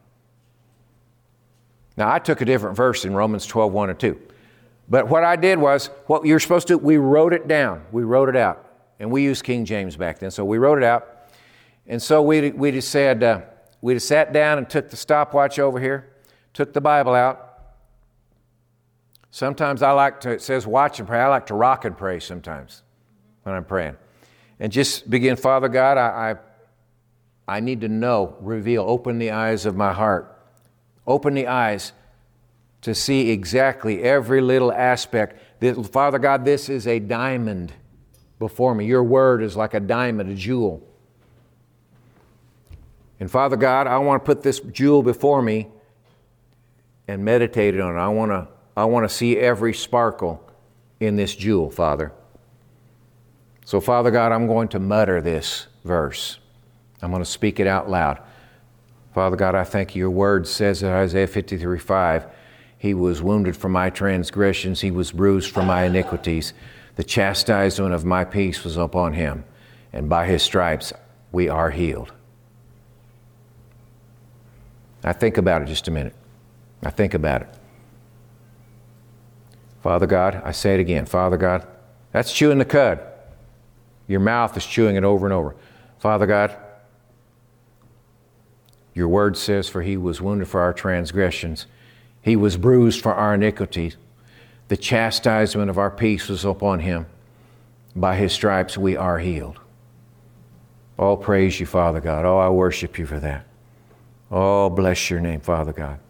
Now, 1.99 2.11
I 2.11 2.19
took 2.19 2.41
a 2.41 2.47
different 2.47 2.77
verse 2.77 3.05
in 3.05 3.13
Romans 3.13 3.45
12 3.45 3.71
1 3.71 3.91
and 3.91 4.01
2. 4.01 4.19
But 4.89 5.09
what 5.09 5.23
I 5.25 5.37
did 5.37 5.59
was, 5.59 5.91
what 6.07 6.25
you're 6.25 6.41
supposed 6.41 6.69
to 6.69 6.79
we 6.79 6.97
wrote 6.97 7.35
it 7.35 7.47
down. 7.47 7.85
We 7.93 8.05
wrote 8.05 8.31
it 8.31 8.37
out. 8.37 8.65
And 8.99 9.11
we 9.11 9.23
used 9.23 9.45
King 9.45 9.67
James 9.67 9.97
back 9.97 10.19
then. 10.19 10.31
So 10.31 10.45
we 10.45 10.57
wrote 10.57 10.79
it 10.79 10.85
out. 10.85 11.07
And 11.87 12.01
so 12.01 12.23
we, 12.23 12.53
we 12.53 12.71
just 12.71 12.91
said, 12.91 13.23
uh, 13.23 13.43
we 13.83 13.93
just 13.93 14.09
sat 14.09 14.33
down 14.33 14.57
and 14.57 14.71
took 14.71 14.89
the 14.89 14.97
stopwatch 14.97 15.59
over 15.59 15.79
here, 15.79 16.11
took 16.55 16.73
the 16.73 16.81
Bible 16.81 17.15
out, 17.15 17.49
Sometimes 19.31 19.83
I 19.83 19.91
like 19.93 20.21
to, 20.21 20.31
it 20.31 20.43
says 20.43 20.67
watch 20.67 20.99
and 20.99 21.09
pray. 21.09 21.21
I 21.21 21.29
like 21.29 21.47
to 21.47 21.55
rock 21.55 21.85
and 21.85 21.97
pray 21.97 22.19
sometimes 22.19 22.83
when 23.43 23.55
I'm 23.55 23.65
praying. 23.65 23.97
And 24.59 24.73
just 24.73 25.09
begin, 25.09 25.37
Father 25.37 25.69
God, 25.69 25.99
I, 25.99 26.37
I, 27.47 27.57
I 27.57 27.61
need 27.61 27.83
to 27.83 27.89
know, 27.89 28.37
reveal, 28.41 28.83
open 28.87 29.19
the 29.19 29.33
eyes 29.33 29.67
of 29.67 29.77
my 29.77 29.93
heart. 29.93 30.38
Open 31.09 31.33
the 31.33 31.47
eyes 31.47 31.95
to 32.83 32.95
see 32.95 33.31
exactly 33.31 34.03
every 34.03 34.43
little 34.43 34.71
aspect. 34.71 35.41
Father 35.91 36.19
God, 36.19 36.45
this 36.45 36.69
is 36.69 36.87
a 36.87 36.99
diamond 36.99 37.73
before 38.39 38.75
me. 38.75 38.85
Your 38.85 39.03
word 39.03 39.43
is 39.43 39.57
like 39.57 39.73
a 39.73 39.81
diamond, 39.81 40.31
a 40.31 40.35
jewel. 40.35 40.87
And 43.19 43.31
Father 43.31 43.57
God, 43.57 43.87
I 43.87 43.97
want 43.99 44.23
to 44.23 44.27
put 44.27 44.43
this 44.43 44.61
jewel 44.61 45.03
before 45.03 45.41
me 45.41 45.69
and 47.09 47.25
meditate 47.25 47.81
on 47.81 47.97
it. 47.97 47.99
I 47.99 48.09
want 48.09 48.31
to, 48.31 48.47
I 48.77 48.85
want 48.85 49.09
to 49.09 49.13
see 49.13 49.39
every 49.39 49.73
sparkle 49.73 50.47
in 51.01 51.17
this 51.17 51.35
jewel, 51.35 51.71
Father. 51.71 52.13
So, 53.65 53.81
Father 53.81 54.11
God, 54.11 54.31
I'm 54.31 54.47
going 54.47 54.69
to 54.69 54.79
mutter 54.79 55.23
this 55.23 55.69
verse. 55.85 56.39
I'm 57.01 57.11
going 57.11 57.23
to 57.23 57.29
speak 57.29 57.61
it 57.61 57.67
out 57.67 57.91
loud. 57.91 58.21
Father 59.15 59.37
God, 59.37 59.55
I 59.55 59.65
thank 59.65 59.95
you. 59.95 60.01
Your 60.01 60.11
word 60.11 60.47
says 60.47 60.83
in 60.83 60.91
Isaiah 60.91 61.27
53 61.27 61.79
5, 61.79 62.27
He 62.77 62.95
was 62.95 63.23
wounded 63.23 63.57
for 63.57 63.69
my 63.69 63.91
transgressions, 63.91 64.81
He 64.81 64.91
was 64.91 65.13
bruised 65.13 65.51
for 65.51 65.63
my 65.63 65.85
iniquities. 65.85 66.53
The 66.97 67.05
chastisement 67.05 67.95
of 67.95 68.05
my 68.05 68.25
peace 68.25 68.65
was 68.65 68.77
upon 68.77 69.15
Him, 69.15 69.45
and 69.93 70.09
by 70.09 70.27
His 70.27 70.43
stripes 70.43 70.93
we 71.33 71.49
are 71.49 71.71
healed. 71.71 72.13
I 75.05 75.13
think 75.13 75.39
about 75.39 75.63
it 75.63 75.67
just 75.67 75.89
a 75.89 75.91
minute. 75.91 76.15
I 76.83 76.91
think 76.91 77.15
about 77.15 77.43
it. 77.43 77.49
Father 79.83 80.07
God, 80.07 80.43
I 80.45 80.53
say 80.53 80.75
it 80.75 80.81
again. 80.81 81.07
Father 81.07 81.37
God, 81.37 81.67
that's 82.13 82.33
chewing 82.33 82.59
the 82.59 82.65
cud. 82.65 83.01
Your 84.07 84.21
mouth 84.21 84.57
is 84.57 84.67
chewing 84.67 84.97
it 84.97 85.05
over 85.05 85.27
and 85.27 85.33
over. 85.33 85.55
Father 85.99 86.27
God, 86.27 86.57
your 88.99 89.09
word 89.09 89.37
says, 89.37 89.69
For 89.69 89.81
he 89.83 89.97
was 89.97 90.21
wounded 90.21 90.49
for 90.49 90.61
our 90.61 90.75
transgressions, 90.75 91.67
he 92.21 92.37
was 92.37 92.57
bruised 92.57 93.01
for 93.01 93.15
our 93.15 93.35
iniquities. 93.35 93.97
The 94.67 94.77
chastisement 94.77 95.71
of 95.71 95.79
our 95.79 95.91
peace 95.91 96.29
was 96.29 96.45
upon 96.45 96.81
him. 96.81 97.07
By 97.97 98.17
his 98.17 98.33
stripes 98.33 98.77
we 98.77 98.97
are 98.97 99.19
healed. 99.19 99.59
Oh, 100.99 101.17
praise 101.17 101.61
you, 101.61 101.65
Father 101.65 102.01
God. 102.01 102.25
Oh, 102.25 102.39
I 102.39 102.51
worship 102.51 102.99
you 102.99 103.07
for 103.07 103.21
that. 103.21 103.47
Oh, 104.31 104.69
bless 104.69 105.09
your 105.09 105.21
name, 105.21 105.41
Father 105.41 105.73
God. 105.73 106.01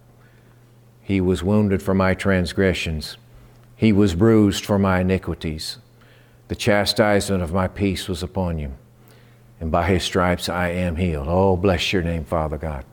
He 1.03 1.21
was 1.21 1.43
wounded 1.43 1.83
for 1.83 1.95
my 1.95 2.15
transgressions, 2.15 3.17
he 3.77 3.93
was 3.93 4.15
bruised 4.15 4.65
for 4.65 4.79
my 4.79 5.01
iniquities. 5.01 5.79
The 6.49 6.57
chastisement 6.57 7.43
of 7.43 7.53
my 7.53 7.69
peace 7.69 8.09
was 8.09 8.23
upon 8.23 8.59
you, 8.59 8.75
and 9.61 9.71
by 9.71 9.87
his 9.87 10.03
stripes 10.03 10.49
I 10.49 10.69
am 10.69 10.97
healed. 10.97 11.27
Oh, 11.29 11.57
bless 11.57 11.93
your 11.93 12.03
name, 12.03 12.25
Father 12.25 12.59
God. 12.59 12.85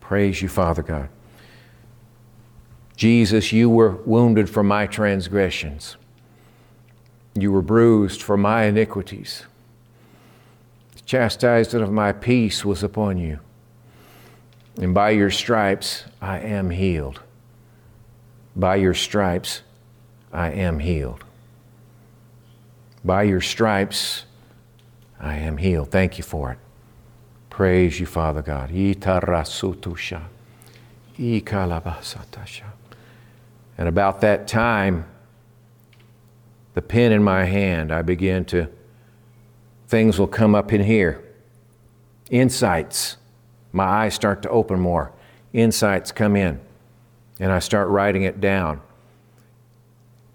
Praise 0.00 0.40
you, 0.40 0.48
Father 0.48 0.82
God. 0.82 1.08
Jesus, 2.96 3.52
you 3.52 3.70
were 3.70 3.96
wounded 4.04 4.48
for 4.50 4.62
my 4.62 4.86
transgressions. 4.86 5.96
You 7.34 7.52
were 7.52 7.62
bruised 7.62 8.22
for 8.22 8.36
my 8.36 8.64
iniquities. 8.64 9.44
The 10.96 11.02
chastisement 11.02 11.84
of 11.84 11.92
my 11.92 12.12
peace 12.12 12.64
was 12.64 12.82
upon 12.82 13.18
you. 13.18 13.38
And 14.80 14.94
by 14.94 15.10
your 15.10 15.30
stripes 15.30 16.04
I 16.20 16.40
am 16.40 16.70
healed. 16.70 17.20
By 18.56 18.76
your 18.76 18.94
stripes 18.94 19.62
I 20.32 20.50
am 20.50 20.78
healed. 20.78 21.24
By 23.04 23.22
your 23.22 23.40
stripes, 23.40 24.24
I 25.18 25.36
am 25.36 25.56
healed. 25.56 25.90
Thank 25.90 26.18
you 26.18 26.24
for 26.24 26.52
it. 26.52 26.58
Praise 27.48 28.00
you, 28.00 28.06
Father 28.06 28.42
God. 28.42 28.70
And 33.76 33.88
about 33.88 34.20
that 34.20 34.46
time, 34.46 35.06
the 36.74 36.82
pen 36.82 37.12
in 37.12 37.22
my 37.22 37.44
hand, 37.44 37.92
I 37.92 38.02
begin 38.02 38.44
to, 38.46 38.68
things 39.88 40.18
will 40.18 40.28
come 40.28 40.54
up 40.54 40.72
in 40.72 40.82
here. 40.82 41.24
Insights. 42.30 43.16
My 43.72 43.84
eyes 43.84 44.14
start 44.14 44.42
to 44.42 44.50
open 44.50 44.80
more. 44.80 45.12
Insights 45.52 46.12
come 46.12 46.36
in. 46.36 46.60
And 47.38 47.50
I 47.50 47.58
start 47.58 47.88
writing 47.88 48.22
it 48.22 48.40
down. 48.40 48.80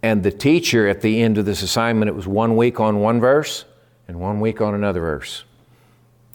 And 0.06 0.22
the 0.22 0.30
teacher 0.30 0.88
at 0.88 1.02
the 1.02 1.24
end 1.24 1.39
of 1.39 1.46
this 1.46 1.63
assignment, 1.63 2.10
it 2.10 2.13
was 2.13 2.28
one 2.28 2.56
week 2.56 2.80
on 2.80 3.00
one 3.00 3.20
verse 3.20 3.65
and 4.08 4.20
one 4.20 4.39
week 4.39 4.62
on 4.62 4.76
another 4.76 5.00
verse. 5.00 5.46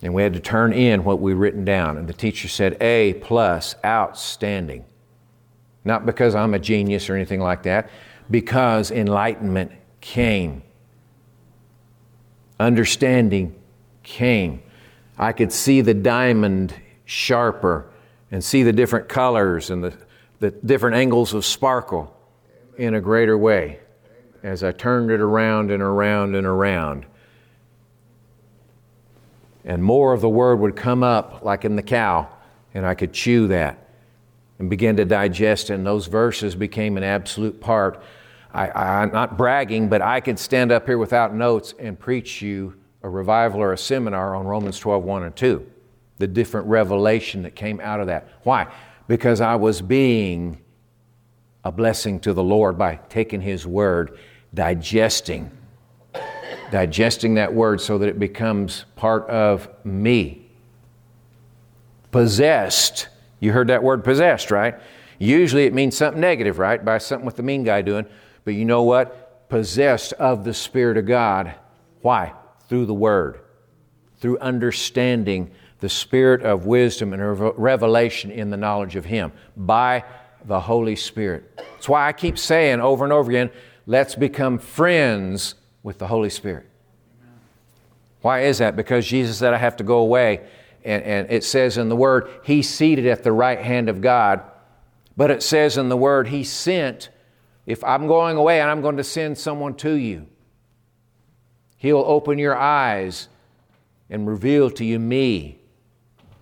And 0.02 0.12
we 0.12 0.24
had 0.24 0.32
to 0.32 0.40
turn 0.40 0.72
in 0.72 1.04
what 1.04 1.20
we'd 1.20 1.34
written 1.34 1.64
down. 1.64 1.96
And 1.96 2.08
the 2.08 2.12
teacher 2.12 2.48
said, 2.48 2.76
A 2.82 3.12
plus, 3.22 3.76
outstanding. 3.84 4.86
Not 5.84 6.04
because 6.04 6.34
I'm 6.34 6.52
a 6.52 6.58
genius 6.58 7.08
or 7.08 7.14
anything 7.14 7.38
like 7.38 7.62
that, 7.62 7.90
because 8.28 8.90
enlightenment 8.90 9.70
came. 10.00 10.62
Understanding 12.58 13.54
came. 14.02 14.64
I 15.16 15.30
could 15.30 15.52
see 15.52 15.80
the 15.80 15.94
diamond 15.94 16.74
sharper 17.04 17.88
and 18.32 18.42
see 18.42 18.64
the 18.64 18.72
different 18.72 19.08
colors 19.08 19.70
and 19.70 19.84
the, 19.84 19.94
the 20.40 20.50
different 20.50 20.96
angles 20.96 21.34
of 21.34 21.44
sparkle 21.44 22.16
in 22.80 22.94
a 22.94 23.00
greater 23.00 23.36
way 23.36 23.78
as 24.42 24.64
I 24.64 24.72
turned 24.72 25.10
it 25.10 25.20
around 25.20 25.70
and 25.70 25.82
around 25.82 26.34
and 26.34 26.46
around. 26.46 27.04
And 29.66 29.84
more 29.84 30.14
of 30.14 30.22
the 30.22 30.30
word 30.30 30.60
would 30.60 30.76
come 30.76 31.02
up, 31.02 31.44
like 31.44 31.66
in 31.66 31.76
the 31.76 31.82
cow, 31.82 32.26
and 32.72 32.86
I 32.86 32.94
could 32.94 33.12
chew 33.12 33.48
that 33.48 33.86
and 34.58 34.70
begin 34.70 34.96
to 34.96 35.04
digest, 35.04 35.68
and 35.68 35.84
those 35.84 36.06
verses 36.06 36.54
became 36.54 36.96
an 36.96 37.02
absolute 37.02 37.60
part. 37.60 38.02
I, 38.54 39.02
am 39.02 39.12
not 39.12 39.36
bragging, 39.36 39.90
but 39.90 40.00
I 40.00 40.20
could 40.20 40.38
stand 40.38 40.72
up 40.72 40.86
here 40.86 40.96
without 40.96 41.34
notes 41.34 41.74
and 41.78 41.98
preach 41.98 42.40
you 42.40 42.76
a 43.02 43.10
revival 43.10 43.60
or 43.60 43.74
a 43.74 43.78
seminar 43.78 44.34
on 44.34 44.46
Romans 44.46 44.78
12, 44.78 45.04
1 45.04 45.22
and 45.24 45.36
2. 45.36 45.66
The 46.16 46.26
different 46.26 46.66
revelation 46.66 47.42
that 47.42 47.54
came 47.54 47.78
out 47.80 48.00
of 48.00 48.06
that. 48.06 48.26
Why? 48.42 48.72
Because 49.06 49.42
I 49.42 49.56
was 49.56 49.82
being 49.82 50.62
a 51.64 51.72
blessing 51.72 52.20
to 52.20 52.32
the 52.32 52.42
Lord 52.42 52.78
by 52.78 53.00
taking 53.08 53.40
His 53.40 53.66
Word, 53.66 54.18
digesting, 54.54 55.50
digesting 56.70 57.34
that 57.34 57.52
Word 57.52 57.80
so 57.80 57.98
that 57.98 58.08
it 58.08 58.18
becomes 58.18 58.84
part 58.96 59.28
of 59.28 59.68
me. 59.84 60.46
Possessed. 62.10 63.08
You 63.38 63.52
heard 63.52 63.68
that 63.68 63.82
word 63.82 64.04
possessed, 64.04 64.50
right? 64.50 64.74
Usually 65.18 65.64
it 65.64 65.74
means 65.74 65.96
something 65.96 66.20
negative, 66.20 66.58
right? 66.58 66.84
By 66.84 66.98
something 66.98 67.26
with 67.26 67.36
the 67.36 67.42
mean 67.42 67.62
guy 67.62 67.82
doing. 67.82 68.06
But 68.44 68.54
you 68.54 68.64
know 68.64 68.82
what? 68.82 69.48
Possessed 69.48 70.12
of 70.14 70.44
the 70.44 70.54
Spirit 70.54 70.96
of 70.96 71.06
God. 71.06 71.54
Why? 72.02 72.32
Through 72.68 72.86
the 72.86 72.94
Word, 72.94 73.40
through 74.18 74.38
understanding 74.38 75.50
the 75.80 75.88
Spirit 75.88 76.42
of 76.42 76.66
wisdom 76.66 77.12
and 77.12 77.22
revelation 77.58 78.30
in 78.30 78.50
the 78.50 78.56
knowledge 78.56 78.96
of 78.96 79.04
Him. 79.04 79.32
By 79.56 80.04
the 80.44 80.60
Holy 80.60 80.96
Spirit. 80.96 81.52
That's 81.56 81.88
why 81.88 82.06
I 82.06 82.12
keep 82.12 82.38
saying 82.38 82.80
over 82.80 83.04
and 83.04 83.12
over 83.12 83.30
again 83.30 83.50
let's 83.86 84.14
become 84.14 84.58
friends 84.58 85.54
with 85.82 85.98
the 85.98 86.06
Holy 86.06 86.30
Spirit. 86.30 86.66
Why 88.22 88.42
is 88.42 88.58
that? 88.58 88.76
Because 88.76 89.06
Jesus 89.06 89.38
said, 89.38 89.54
I 89.54 89.58
have 89.58 89.76
to 89.76 89.84
go 89.84 89.98
away. 89.98 90.46
And, 90.84 91.02
and 91.02 91.30
it 91.30 91.42
says 91.44 91.78
in 91.78 91.88
the 91.88 91.96
Word, 91.96 92.28
He's 92.44 92.68
seated 92.68 93.06
at 93.06 93.22
the 93.22 93.32
right 93.32 93.58
hand 93.58 93.88
of 93.88 94.00
God. 94.00 94.42
But 95.16 95.30
it 95.30 95.42
says 95.42 95.76
in 95.76 95.88
the 95.88 95.96
Word, 95.96 96.28
He 96.28 96.44
sent, 96.44 97.08
if 97.66 97.82
I'm 97.84 98.06
going 98.06 98.36
away 98.36 98.60
and 98.60 98.70
I'm 98.70 98.82
going 98.82 98.98
to 98.98 99.04
send 99.04 99.38
someone 99.38 99.74
to 99.76 99.92
you, 99.92 100.26
He'll 101.76 102.04
open 102.06 102.38
your 102.38 102.56
eyes 102.56 103.28
and 104.10 104.26
reveal 104.26 104.70
to 104.72 104.84
you 104.84 104.98
me, 104.98 105.58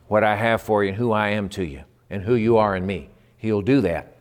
what 0.08 0.24
I 0.24 0.34
have 0.36 0.60
for 0.62 0.82
you, 0.82 0.90
and 0.90 0.98
who 0.98 1.12
I 1.12 1.30
am 1.30 1.48
to 1.50 1.64
you, 1.64 1.84
and 2.10 2.22
who 2.22 2.34
you 2.34 2.56
are 2.56 2.74
in 2.74 2.84
me. 2.84 3.08
He'll 3.38 3.62
do 3.62 3.80
that. 3.82 4.16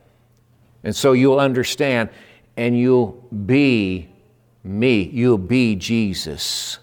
And 0.83 0.95
so 0.95 1.11
you'll 1.11 1.39
understand 1.39 2.09
and 2.55 2.77
you'll 2.77 3.11
be 3.45 4.09
me. 4.63 5.03
You'll 5.03 5.37
be 5.37 5.75
Jesus. 5.75 6.79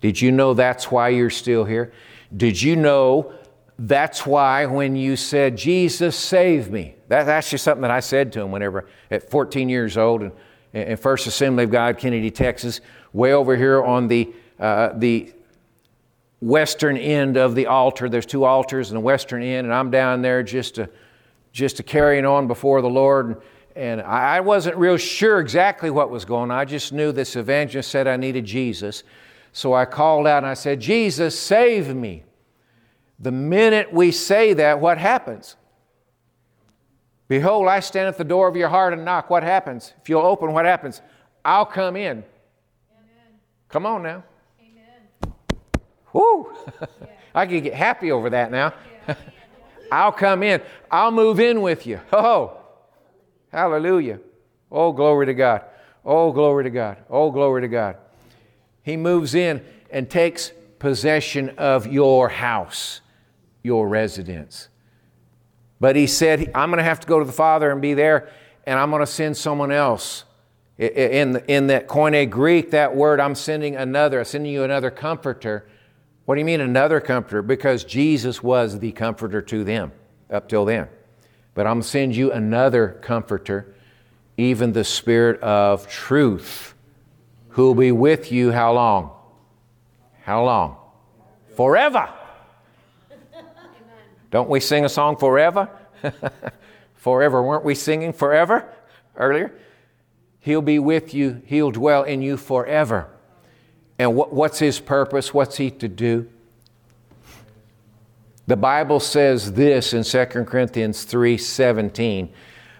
Did 0.00 0.20
you 0.20 0.32
know 0.32 0.54
that's 0.54 0.90
why 0.90 1.10
you're 1.10 1.30
still 1.30 1.64
here? 1.64 1.92
Did 2.36 2.60
you 2.60 2.76
know 2.76 3.32
that's 3.78 4.26
why 4.26 4.66
when 4.66 4.96
you 4.96 5.16
said, 5.16 5.56
Jesus, 5.56 6.16
save 6.16 6.70
me? 6.70 6.94
That, 7.08 7.24
that's 7.24 7.50
just 7.50 7.64
something 7.64 7.82
that 7.82 7.90
I 7.90 8.00
said 8.00 8.32
to 8.32 8.40
him 8.40 8.50
whenever 8.50 8.86
at 9.10 9.30
14 9.30 9.68
years 9.68 9.96
old 9.96 10.22
and 10.22 10.32
in 10.72 10.96
First 10.96 11.26
Assembly 11.26 11.64
of 11.64 11.70
God, 11.70 11.98
Kennedy, 11.98 12.30
Texas, 12.30 12.80
way 13.12 13.32
over 13.32 13.56
here 13.56 13.82
on 13.82 14.08
the, 14.08 14.32
uh, 14.58 14.90
the 14.94 15.32
western 16.40 16.96
end 16.96 17.36
of 17.36 17.54
the 17.54 17.66
altar. 17.66 18.08
There's 18.08 18.26
two 18.26 18.44
altars 18.44 18.90
in 18.90 18.94
the 18.94 19.00
western 19.00 19.42
end, 19.42 19.66
and 19.66 19.74
I'm 19.74 19.90
down 19.90 20.22
there 20.22 20.42
just 20.42 20.78
a 20.78 20.88
just 21.52 21.78
a 21.80 21.82
carrying 21.82 22.24
on 22.24 22.46
before 22.48 22.82
the 22.82 22.90
Lord. 22.90 23.42
And 23.76 24.02
I 24.02 24.40
wasn't 24.40 24.76
real 24.76 24.96
sure 24.96 25.40
exactly 25.40 25.90
what 25.90 26.10
was 26.10 26.24
going 26.24 26.50
on. 26.50 26.58
I 26.58 26.64
just 26.64 26.92
knew 26.92 27.12
this 27.12 27.36
evangelist 27.36 27.90
said 27.90 28.06
I 28.06 28.16
needed 28.16 28.44
Jesus. 28.44 29.02
So 29.52 29.74
I 29.74 29.84
called 29.84 30.26
out 30.26 30.38
and 30.38 30.46
I 30.46 30.54
said, 30.54 30.80
Jesus, 30.80 31.38
save 31.38 31.94
me. 31.94 32.24
The 33.18 33.30
minute 33.30 33.92
we 33.92 34.10
say 34.10 34.54
that, 34.54 34.80
what 34.80 34.98
happens? 34.98 35.56
Behold, 37.28 37.68
I 37.68 37.80
stand 37.80 38.08
at 38.08 38.18
the 38.18 38.24
door 38.24 38.48
of 38.48 38.56
your 38.56 38.68
heart 38.68 38.92
and 38.92 39.04
knock. 39.04 39.30
What 39.30 39.42
happens? 39.42 39.94
If 40.02 40.08
you'll 40.08 40.26
open, 40.26 40.52
what 40.52 40.64
happens? 40.64 41.00
I'll 41.44 41.64
come 41.64 41.96
in. 41.96 42.18
Amen. 42.18 42.24
Come 43.68 43.86
on 43.86 44.02
now. 44.02 44.24
Amen. 44.60 45.34
Woo! 46.12 46.52
Yeah. 46.80 46.86
I 47.34 47.46
can 47.46 47.62
get 47.62 47.74
happy 47.74 48.12
over 48.12 48.28
that 48.30 48.50
now. 48.50 48.74
Yeah. 49.08 49.14
I'll 49.92 50.10
come 50.10 50.42
in. 50.42 50.62
I'll 50.90 51.10
move 51.10 51.38
in 51.38 51.60
with 51.60 51.86
you. 51.86 52.00
Oh, 52.12 52.56
hallelujah. 53.50 54.20
Oh, 54.70 54.92
glory 54.92 55.26
to 55.26 55.34
God. 55.34 55.64
Oh, 56.02 56.32
glory 56.32 56.64
to 56.64 56.70
God. 56.70 56.96
Oh, 57.10 57.30
glory 57.30 57.60
to 57.60 57.68
God. 57.68 57.98
He 58.82 58.96
moves 58.96 59.34
in 59.34 59.62
and 59.90 60.08
takes 60.08 60.52
possession 60.78 61.50
of 61.58 61.86
your 61.86 62.30
house, 62.30 63.02
your 63.62 63.86
residence. 63.86 64.68
But 65.78 65.94
he 65.94 66.06
said, 66.06 66.50
I'm 66.54 66.70
going 66.70 66.78
to 66.78 66.84
have 66.84 67.00
to 67.00 67.06
go 67.06 67.18
to 67.18 67.26
the 67.26 67.32
Father 67.32 67.70
and 67.70 67.82
be 67.82 67.92
there, 67.92 68.30
and 68.64 68.78
I'm 68.78 68.88
going 68.88 69.00
to 69.00 69.06
send 69.06 69.36
someone 69.36 69.70
else. 69.70 70.24
In, 70.78 71.36
in 71.48 71.66
that 71.66 71.86
Koine 71.86 72.30
Greek, 72.30 72.70
that 72.70 72.96
word, 72.96 73.20
I'm 73.20 73.34
sending 73.34 73.76
another, 73.76 74.20
I'm 74.20 74.24
sending 74.24 74.52
you 74.52 74.64
another 74.64 74.90
comforter. 74.90 75.66
What 76.24 76.36
do 76.36 76.40
you 76.40 76.44
mean, 76.44 76.60
another 76.60 77.00
comforter? 77.00 77.42
Because 77.42 77.84
Jesus 77.84 78.42
was 78.42 78.78
the 78.78 78.92
comforter 78.92 79.42
to 79.42 79.64
them 79.64 79.92
up 80.30 80.48
till 80.48 80.64
then. 80.64 80.88
But 81.54 81.66
I'm 81.66 81.74
going 81.74 81.82
to 81.82 81.88
send 81.88 82.16
you 82.16 82.32
another 82.32 82.98
comforter, 83.02 83.74
even 84.36 84.72
the 84.72 84.84
Spirit 84.84 85.40
of 85.40 85.88
truth 85.88 86.74
who 87.50 87.66
will 87.66 87.74
be 87.74 87.92
with 87.92 88.32
you 88.32 88.50
how 88.50 88.72
long? 88.72 89.10
How 90.22 90.44
long? 90.44 90.76
Forever. 91.56 92.08
Don't 94.30 94.48
we 94.48 94.60
sing 94.60 94.86
a 94.86 94.88
song 94.88 95.16
forever? 95.16 95.68
forever. 96.94 97.42
Weren't 97.42 97.64
we 97.64 97.74
singing 97.74 98.14
forever 98.14 98.66
earlier? 99.16 99.52
He'll 100.40 100.62
be 100.62 100.78
with 100.78 101.12
you, 101.12 101.42
He'll 101.44 101.70
dwell 101.70 102.04
in 102.04 102.22
you 102.22 102.36
forever. 102.36 103.11
And 104.02 104.16
what, 104.16 104.32
what's 104.32 104.58
His 104.58 104.80
purpose? 104.80 105.32
What's 105.32 105.58
He 105.58 105.70
to 105.70 105.86
do? 105.86 106.28
The 108.48 108.56
Bible 108.56 108.98
says 108.98 109.52
this 109.52 109.92
in 109.92 110.02
2 110.02 110.44
Corinthians 110.44 111.04
3 111.04 111.38
17. 111.38 112.32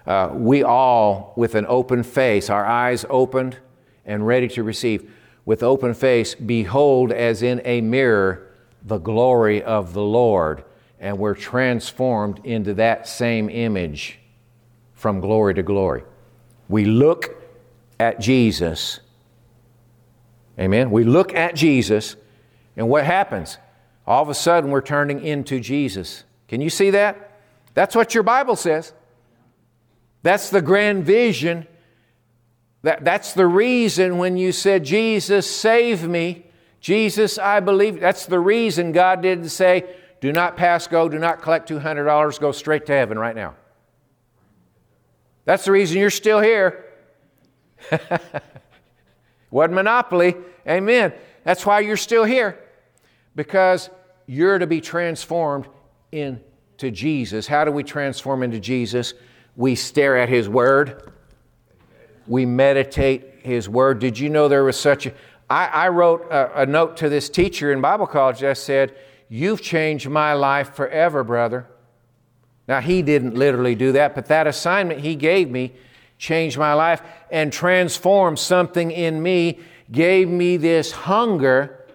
Uh, 0.05 0.31
we 0.33 0.63
all, 0.63 1.31
with 1.37 1.55
an 1.55 1.65
open 1.69 2.03
face, 2.03 2.49
our 2.49 2.65
eyes 2.65 3.05
opened, 3.09 3.57
and 4.05 4.27
ready 4.27 4.49
to 4.49 4.63
receive. 4.63 5.09
With 5.45 5.63
open 5.63 5.93
face, 5.93 6.35
behold 6.35 7.13
as 7.13 7.41
in 7.41 7.61
a 7.63 7.79
mirror 7.79 8.51
the 8.83 8.97
glory 8.97 9.63
of 9.63 9.93
the 9.93 10.03
Lord. 10.03 10.65
And 10.99 11.17
we're 11.17 11.35
transformed 11.35 12.45
into 12.45 12.73
that 12.73 13.07
same 13.07 13.49
image 13.49 14.19
from 14.93 15.21
glory 15.21 15.53
to 15.53 15.63
glory. 15.63 16.03
We 16.67 16.83
look 16.83 17.41
at 17.97 18.19
Jesus. 18.19 18.99
Amen. 20.59 20.91
We 20.91 21.03
look 21.03 21.33
at 21.33 21.55
Jesus, 21.55 22.15
and 22.75 22.87
what 22.89 23.05
happens? 23.05 23.57
All 24.05 24.21
of 24.21 24.29
a 24.29 24.35
sudden, 24.35 24.69
we're 24.69 24.81
turning 24.81 25.23
into 25.23 25.59
Jesus. 25.59 26.23
Can 26.47 26.61
you 26.61 26.69
see 26.69 26.91
that? 26.91 27.31
That's 27.73 27.95
what 27.95 28.13
your 28.13 28.23
Bible 28.23 28.55
says. 28.55 28.93
That's 30.21 30.49
the 30.49 30.61
grand 30.61 31.05
vision 31.05 31.67
that, 32.83 33.05
that's 33.05 33.33
the 33.33 33.47
reason 33.47 34.17
when 34.17 34.37
you 34.37 34.51
said, 34.51 34.83
Jesus, 34.83 35.49
save 35.49 36.07
me, 36.07 36.45
Jesus, 36.81 37.37
I 37.37 37.61
believe. 37.61 37.99
That's 37.99 38.25
the 38.25 38.39
reason 38.39 38.91
God 38.91 39.21
didn't 39.21 39.49
say, 39.49 39.95
do 40.19 40.33
not 40.33 40.57
pass 40.57 40.85
go, 40.87 41.07
do 41.07 41.17
not 41.17 41.41
collect 41.41 41.69
$200, 41.69 42.39
go 42.39 42.51
straight 42.51 42.85
to 42.87 42.91
heaven 42.91 43.17
right 43.17 43.35
now. 43.35 43.55
That's 45.45 45.65
the 45.65 45.71
reason 45.71 45.97
you're 45.97 46.09
still 46.09 46.41
here. 46.41 46.85
what 49.53 49.71
monopoly. 49.71 50.35
Amen. 50.67 51.13
That's 51.43 51.65
why 51.65 51.81
you're 51.81 51.97
still 51.97 52.23
here. 52.23 52.59
Because 53.35 53.89
you're 54.25 54.59
to 54.59 54.67
be 54.67 54.81
transformed 54.81 55.67
into 56.11 56.91
Jesus. 56.91 57.47
How 57.47 57.65
do 57.65 57.71
we 57.71 57.83
transform 57.83 58.43
into 58.43 58.59
Jesus? 58.59 59.13
We 59.55 59.75
stare 59.75 60.17
at 60.17 60.29
His 60.29 60.49
Word 60.49 61.13
we 62.27 62.45
meditate 62.45 63.39
His 63.43 63.67
Word. 63.67 63.99
Did 63.99 64.17
you 64.17 64.29
know 64.29 64.47
there 64.47 64.63
was 64.63 64.79
such 64.79 65.05
a. 65.05 65.13
I, 65.49 65.67
I 65.67 65.89
wrote 65.89 66.25
a, 66.31 66.61
a 66.61 66.65
note 66.65 66.97
to 66.97 67.09
this 67.09 67.29
teacher 67.29 67.71
in 67.71 67.81
Bible 67.81 68.07
college 68.07 68.39
that 68.39 68.57
said, 68.57 68.95
You've 69.29 69.61
changed 69.61 70.09
my 70.09 70.33
life 70.33 70.75
forever, 70.75 71.23
brother. 71.23 71.67
Now, 72.67 72.79
he 72.79 73.01
didn't 73.01 73.35
literally 73.35 73.75
do 73.75 73.91
that, 73.93 74.15
but 74.15 74.27
that 74.27 74.47
assignment 74.47 75.01
he 75.01 75.15
gave 75.15 75.49
me 75.49 75.73
changed 76.23 76.57
my 76.57 76.73
life 76.73 77.01
and 77.29 77.51
transformed 77.51 78.39
something 78.39 78.91
in 78.91 79.21
me, 79.21 79.59
gave 79.91 80.29
me 80.29 80.55
this 80.55 80.89
hunger 80.89 81.85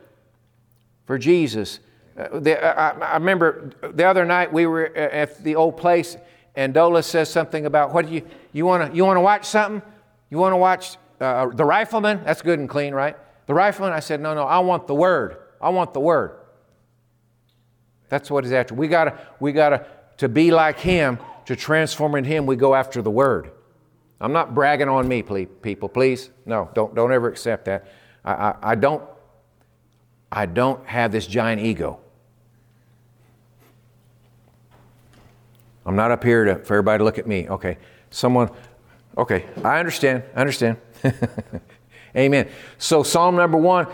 for 1.07 1.17
Jesus. 1.17 1.81
Uh, 2.15 2.39
I, 2.47 2.91
I, 2.91 3.15
remember 3.15 3.71
the 3.81 4.05
other 4.05 4.27
night 4.27 4.53
we 4.53 4.67
were 4.67 4.95
at 4.95 5.43
the 5.43 5.57
old 5.57 5.79
place, 5.79 6.19
and 6.55 6.75
Dola 6.75 7.03
says 7.03 7.31
something 7.31 7.65
about 7.65 7.95
what 7.95 8.07
do 8.07 8.13
you 8.13 8.23
you 8.53 8.67
want 8.67 8.91
to 8.91 8.95
you 8.95 9.03
want 9.07 9.17
to 9.17 9.23
watch 9.23 9.47
something? 9.47 9.81
You 10.29 10.37
want 10.37 10.53
to 10.53 10.59
watch 10.59 10.99
uh, 11.21 11.47
The 11.47 11.65
Rifleman? 11.65 12.23
That's 12.23 12.43
good 12.43 12.59
and 12.59 12.69
clean, 12.69 12.93
right? 12.93 13.17
The 13.47 13.55
Rifleman? 13.55 13.95
I 13.95 14.01
said, 14.01 14.21
No, 14.21 14.35
no, 14.35 14.43
I 14.43 14.59
want 14.59 14.87
the 14.87 14.95
Word. 14.95 15.39
I 15.59 15.71
want 15.71 15.95
the 15.95 16.01
Word. 16.01 16.33
That's 18.11 18.31
what 18.31 18.45
he's 18.45 18.53
after. 18.53 18.75
We 18.75 18.89
gotta, 18.89 19.19
we 19.41 19.53
gotta, 19.53 19.87
to 20.19 20.29
be 20.29 20.51
like 20.51 20.79
him, 20.79 21.19
to 21.47 21.57
transform 21.57 22.15
in 22.15 22.25
him, 22.25 22.45
we 22.45 22.57
go 22.57 22.75
after 22.75 23.01
the 23.01 23.11
Word. 23.11 23.53
I'm 24.21 24.33
not 24.33 24.55
bragging 24.55 24.89
on 24.89 25.07
me, 25.07 25.23
please, 25.23 25.49
people, 25.63 25.89
please. 25.89 26.31
No, 26.45 26.71
don't, 26.75 26.95
don't 26.95 27.13
ever 27.13 27.29
accept 27.29 27.67
that. 27.67 27.87
I, 28.25 28.33
I, 28.33 28.55
I 28.63 28.75
don't, 28.75 29.03
I 30.31 30.47
don't 30.47 30.85
have 30.87 31.13
this 31.13 31.27
giant 31.27 31.63
ego. 31.63 32.01
I'm 35.87 35.97
not 35.97 36.11
up 36.11 36.23
here 36.23 36.45
to, 36.45 36.57
for 36.57 36.75
everybody 36.75 36.99
to 36.99 37.05
look 37.05 37.19
at 37.19 37.27
me. 37.27 37.49
Okay, 37.49 37.79
someone, 38.11 38.51
Okay, 39.19 39.45
I 39.65 39.81
understand. 39.81 40.23
I 40.37 40.41
understand. 40.41 40.77
Amen. 42.17 42.49
So, 42.79 43.03
Psalm 43.03 43.35
number 43.35 43.59
one 43.59 43.89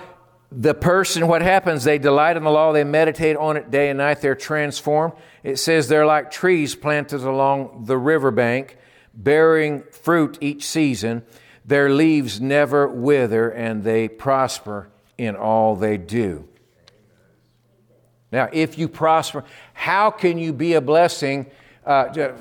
the 0.57 0.75
person, 0.75 1.27
what 1.27 1.43
happens? 1.43 1.83
They 1.83 1.99
delight 1.99 2.37
in 2.37 2.45
the 2.45 2.51
law, 2.51 2.73
they 2.73 2.85
meditate 2.85 3.37
on 3.37 3.57
it 3.57 3.73
day 3.73 3.89
and 3.89 3.99
night, 3.99 4.21
they're 4.21 4.37
transformed. 4.37 5.15
It 5.43 5.59
says 5.59 5.89
they're 5.89 6.07
like 6.07 6.31
trees 6.31 6.77
planted 6.77 7.23
along 7.23 7.87
the 7.87 7.99
riverbank, 7.99 8.77
bearing 9.17 9.83
fruit 9.91 10.39
each 10.41 10.67
season. 10.67 11.25
Their 11.65 11.91
leaves 11.91 12.41
never 12.41 12.87
wither, 12.89 13.51
and 13.51 13.85
they 13.85 14.09
prosper 14.09 14.89
in 15.17 15.37
all 15.37 15.77
they 15.77 15.97
do. 15.97 16.49
Now, 18.31 18.49
if 18.53 18.79
you 18.79 18.89
prosper, 18.89 19.45
how 19.73 20.11
can 20.11 20.39
you 20.39 20.53
be 20.53 20.75
a 20.75 20.81
blessing 20.81 21.47
uh, 21.87 22.33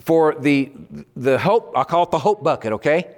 for 0.00 0.34
the, 0.34 0.72
the 1.14 1.38
hope, 1.38 1.72
I 1.76 1.84
call 1.84 2.04
it 2.04 2.10
the 2.10 2.18
hope 2.18 2.42
bucket, 2.42 2.72
okay? 2.74 3.14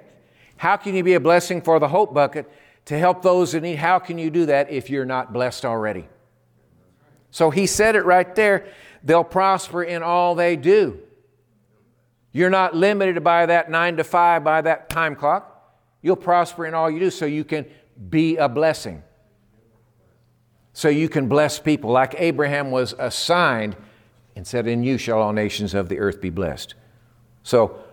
How 0.57 0.77
can 0.77 0.95
you 0.95 1.03
be 1.03 1.15
a 1.15 1.19
blessing 1.19 1.61
for 1.61 1.79
the 1.79 1.87
hope 1.87 2.13
bucket 2.13 2.49
to 2.85 2.97
help 2.97 3.21
those 3.21 3.53
in 3.53 3.63
need? 3.63 3.77
How 3.77 3.97
can 3.99 4.17
you 4.17 4.29
do 4.29 4.45
that 4.45 4.69
if 4.69 4.89
you're 4.89 5.05
not 5.05 5.33
blessed 5.33 5.65
already? 5.65 6.07
So 7.31 7.49
he 7.49 7.65
said 7.65 7.95
it 7.95 8.05
right 8.05 8.35
there. 8.35 8.67
They'll 9.03 9.23
prosper 9.23 9.83
in 9.83 10.03
all 10.03 10.35
they 10.35 10.55
do. 10.55 10.99
You're 12.31 12.49
not 12.49 12.75
limited 12.75 13.23
by 13.23 13.45
that 13.47 13.71
nine 13.71 13.97
to 13.97 14.03
five, 14.03 14.43
by 14.43 14.61
that 14.61 14.89
time 14.89 15.15
clock. 15.15 15.55
You'll 16.01 16.15
prosper 16.15 16.65
in 16.65 16.73
all 16.73 16.89
you 16.89 16.99
do 16.99 17.09
so 17.09 17.25
you 17.25 17.43
can 17.43 17.65
be 18.09 18.37
a 18.37 18.47
blessing. 18.47 19.03
So 20.73 20.87
you 20.87 21.09
can 21.09 21.27
bless 21.27 21.59
people 21.59 21.91
like 21.91 22.15
Abraham 22.17 22.71
was 22.71 22.93
assigned 22.97 23.75
and 24.35 24.45
said, 24.47 24.67
In 24.67 24.83
you 24.83 24.97
shall 24.97 25.21
all 25.21 25.33
nations 25.33 25.73
of 25.73 25.89
the 25.89 25.99
earth 25.99 26.21
be 26.21 26.29
blessed. 26.29 26.75
So, 27.43 27.83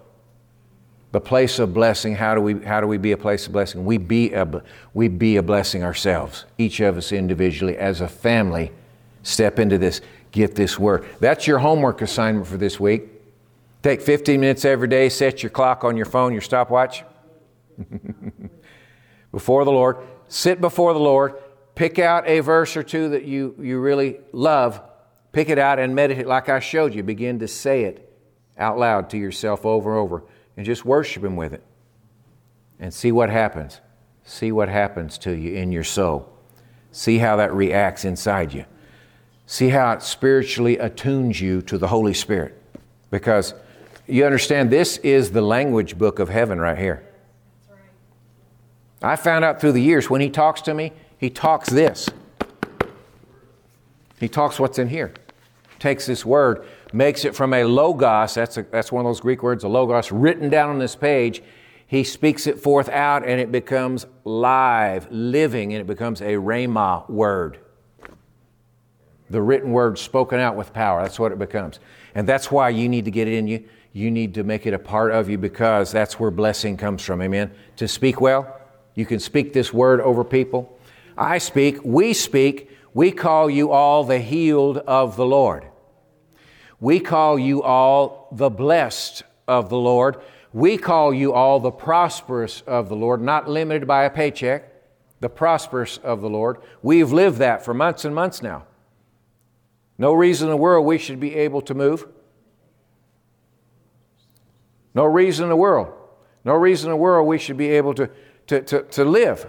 the 1.13 1.21
place 1.21 1.59
of 1.59 1.73
blessing, 1.73 2.15
how 2.15 2.35
do 2.35 2.41
we, 2.41 2.63
how 2.63 2.81
do 2.81 2.87
we 2.87 2.99
be 2.99 3.13
a 3.13 3.17
place 3.17 3.47
of 3.47 3.53
blessing? 3.53 3.85
We 3.85 3.97
be, 3.97 4.33
a, 4.35 4.63
we 4.93 5.09
be 5.09 5.37
a 5.37 5.43
blessing 5.43 5.83
ourselves, 5.83 6.45
each 6.59 6.81
of 6.81 6.99
us 6.99 7.11
individually, 7.11 7.77
as 7.77 8.03
a 8.03 8.09
family. 8.09 8.71
Step 9.23 9.59
into 9.59 9.79
this, 9.79 10.03
get 10.31 10.55
this 10.55 10.79
word. 10.79 11.07
That's 11.19 11.47
your 11.47 11.59
homework 11.59 12.03
assignment 12.03 12.47
for 12.47 12.59
this 12.59 12.79
week. 12.79 13.16
Take 13.87 14.03
15 14.03 14.41
minutes 14.41 14.65
every 14.65 14.89
day, 14.89 15.09
set 15.09 15.45
your 15.45 15.51
clock 15.51 15.85
on 15.85 15.97
your 15.97 16.07
phone, 16.07 16.33
your 16.33 16.41
stopwatch. 16.41 17.05
before 19.33 19.65
the 19.65 19.71
Lord, 19.71 19.99
sit 20.27 20.61
before 20.61 20.93
the 20.93 20.99
Lord, 20.99 21.37
pick 21.77 22.01
out 22.01 22.27
a 22.27 22.41
verse 22.41 22.77
or 22.77 22.83
two 22.83 23.11
that 23.11 23.27
you, 23.27 23.55
you 23.61 23.79
really 23.79 24.19
love, 24.33 24.83
pick 25.31 25.51
it 25.51 25.61
out 25.61 25.79
and 25.79 25.95
meditate 25.95 26.27
like 26.27 26.49
I 26.49 26.59
showed 26.59 26.97
you. 26.97 27.05
Begin 27.05 27.39
to 27.39 27.47
say 27.47 27.85
it 27.85 28.13
out 28.59 28.77
loud 28.77 29.09
to 29.11 29.19
yourself 29.19 29.65
over 29.65 29.93
and 29.93 30.01
over 30.01 30.25
and 30.57 30.67
just 30.67 30.85
worship 30.85 31.23
Him 31.23 31.37
with 31.37 31.53
it 31.53 31.63
and 32.81 32.93
see 32.93 33.13
what 33.13 33.31
happens. 33.31 33.81
See 34.25 34.51
what 34.51 34.69
happens 34.69 35.17
to 35.19 35.31
you 35.31 35.55
in 35.55 35.71
your 35.71 35.85
soul. 35.85 36.29
See 36.91 37.19
how 37.19 37.37
that 37.37 37.55
reacts 37.55 38.05
inside 38.05 38.53
you. 38.53 38.65
See 39.47 39.69
how 39.69 39.93
it 39.93 40.03
spiritually 40.03 40.77
attunes 40.77 41.41
you 41.41 41.63
to 41.63 41.79
the 41.79 41.87
Holy 41.87 42.15
Spirit. 42.15 42.61
Because 43.13 43.55
you 44.07 44.25
understand, 44.25 44.71
this 44.71 44.99
is 44.99 45.31
the 45.31 45.41
language 45.41 45.99
book 45.99 46.19
of 46.19 46.29
heaven 46.29 46.61
right 46.61 46.79
here. 46.79 47.03
I 49.03 49.17
found 49.17 49.45
out 49.45 49.61
through 49.61 49.73
the 49.73 49.83
years 49.83 50.09
when 50.09 50.21
He 50.21 50.31
talks 50.31 50.63
to 50.63 50.75
me, 50.75 50.93
He 51.19 51.31
talks 51.31 51.69
this. 51.69 52.09
He 54.19 54.29
talks 54.29 54.59
what's 54.59 54.79
in 54.79 54.89
here. 54.89 55.13
Takes 55.79 56.07
this 56.07 56.25
word, 56.25 56.67
makes 56.93 57.25
it 57.25 57.35
from 57.35 57.53
a 57.53 57.65
logos, 57.65 58.35
that's, 58.35 58.57
a, 58.57 58.63
that's 58.63 58.91
one 58.91 59.05
of 59.05 59.09
those 59.09 59.21
Greek 59.21 59.43
words, 59.43 59.63
a 59.65 59.69
logos, 59.69 60.11
written 60.11 60.49
down 60.49 60.71
on 60.71 60.79
this 60.79 60.97
page. 60.97 61.43
He 61.87 62.03
speaks 62.03 62.47
it 62.47 62.59
forth 62.59 62.89
out 62.89 63.27
and 63.27 63.41
it 63.41 63.53
becomes 63.53 64.07
live, 64.25 65.07
living, 65.11 65.73
and 65.73 65.81
it 65.81 65.87
becomes 65.87 66.21
a 66.21 66.35
rhema 66.35 67.09
word. 67.11 67.59
The 69.29 69.43
written 69.43 69.73
word 69.73 69.99
spoken 69.99 70.41
out 70.41 70.57
with 70.57 70.73
power. 70.73 71.03
That's 71.03 71.19
what 71.19 71.31
it 71.33 71.39
becomes. 71.39 71.79
And 72.15 72.27
that's 72.27 72.51
why 72.51 72.71
you 72.71 72.89
need 72.89 73.05
to 73.05 73.11
get 73.11 73.29
it 73.29 73.35
in 73.35 73.47
you. 73.47 73.69
You 73.97 74.11
need 74.11 74.35
to 74.35 74.45
make 74.45 74.67
it 74.67 74.75
a 74.75 74.79
part 74.79 75.11
of 75.11 75.31
you 75.31 75.39
because 75.39 75.91
that's 75.91 76.21
where 76.21 76.31
blessing 76.31 76.77
comes 76.77 77.01
from. 77.03 77.23
Amen. 77.23 77.51
To 77.77 77.89
speak 77.89 78.21
well, 78.21 78.61
you 78.95 79.07
can 79.07 79.19
speak 79.19 79.55
this 79.55 79.73
word 79.73 80.03
over 80.03 80.23
people. 80.23 80.79
I 81.17 81.39
speak, 81.39 81.83
we 81.83 82.13
speak, 82.13 82.69
we 82.93 83.11
call 83.11 83.49
you 83.49 83.73
all 83.73 84.05
the 84.05 84.19
healed 84.19 84.77
of 84.77 85.17
the 85.17 85.25
Lord. 85.25 85.67
We 86.79 87.01
call 87.01 87.39
you 87.39 87.63
all 87.63 88.29
the 88.33 88.51
blessed 88.51 89.23
of 89.49 89.71
the 89.71 89.79
Lord. 89.79 90.21
We 90.53 90.77
call 90.77 91.15
you 91.15 91.33
all 91.33 91.59
the 91.59 91.71
prosperous 91.71 92.63
of 92.67 92.91
the 92.91 92.97
Lord, 92.97 93.23
not 93.23 93.49
limited 93.49 93.89
by 93.89 94.05
a 94.05 94.11
paycheck, 94.11 94.71
the 95.21 95.31
prosperous 95.31 95.97
of 95.97 96.21
the 96.21 96.29
Lord. 96.29 96.59
We've 96.83 97.13
lived 97.13 97.39
that 97.39 97.65
for 97.65 97.73
months 97.73 98.05
and 98.05 98.15
months 98.15 98.43
now. 98.43 98.67
No 99.97 100.13
reason 100.13 100.49
in 100.49 100.51
the 100.51 100.59
world 100.59 100.85
we 100.85 100.99
should 100.99 101.19
be 101.19 101.35
able 101.35 101.63
to 101.63 101.73
move. 101.73 102.07
No 104.97 105.05
reason 105.05 105.45
in 105.45 105.51
the 105.51 105.57
world. 105.57 105.93
No 106.43 106.55
reason 106.55 106.89
in 106.89 106.93
the 106.93 106.97
world 106.97 107.29
we 107.29 107.39
should 107.39 107.59
be 107.59 107.69
able 107.69 107.93
to, 107.95 108.09
to, 108.47 108.63
to, 108.63 108.83
to 108.83 109.05
live 109.05 109.47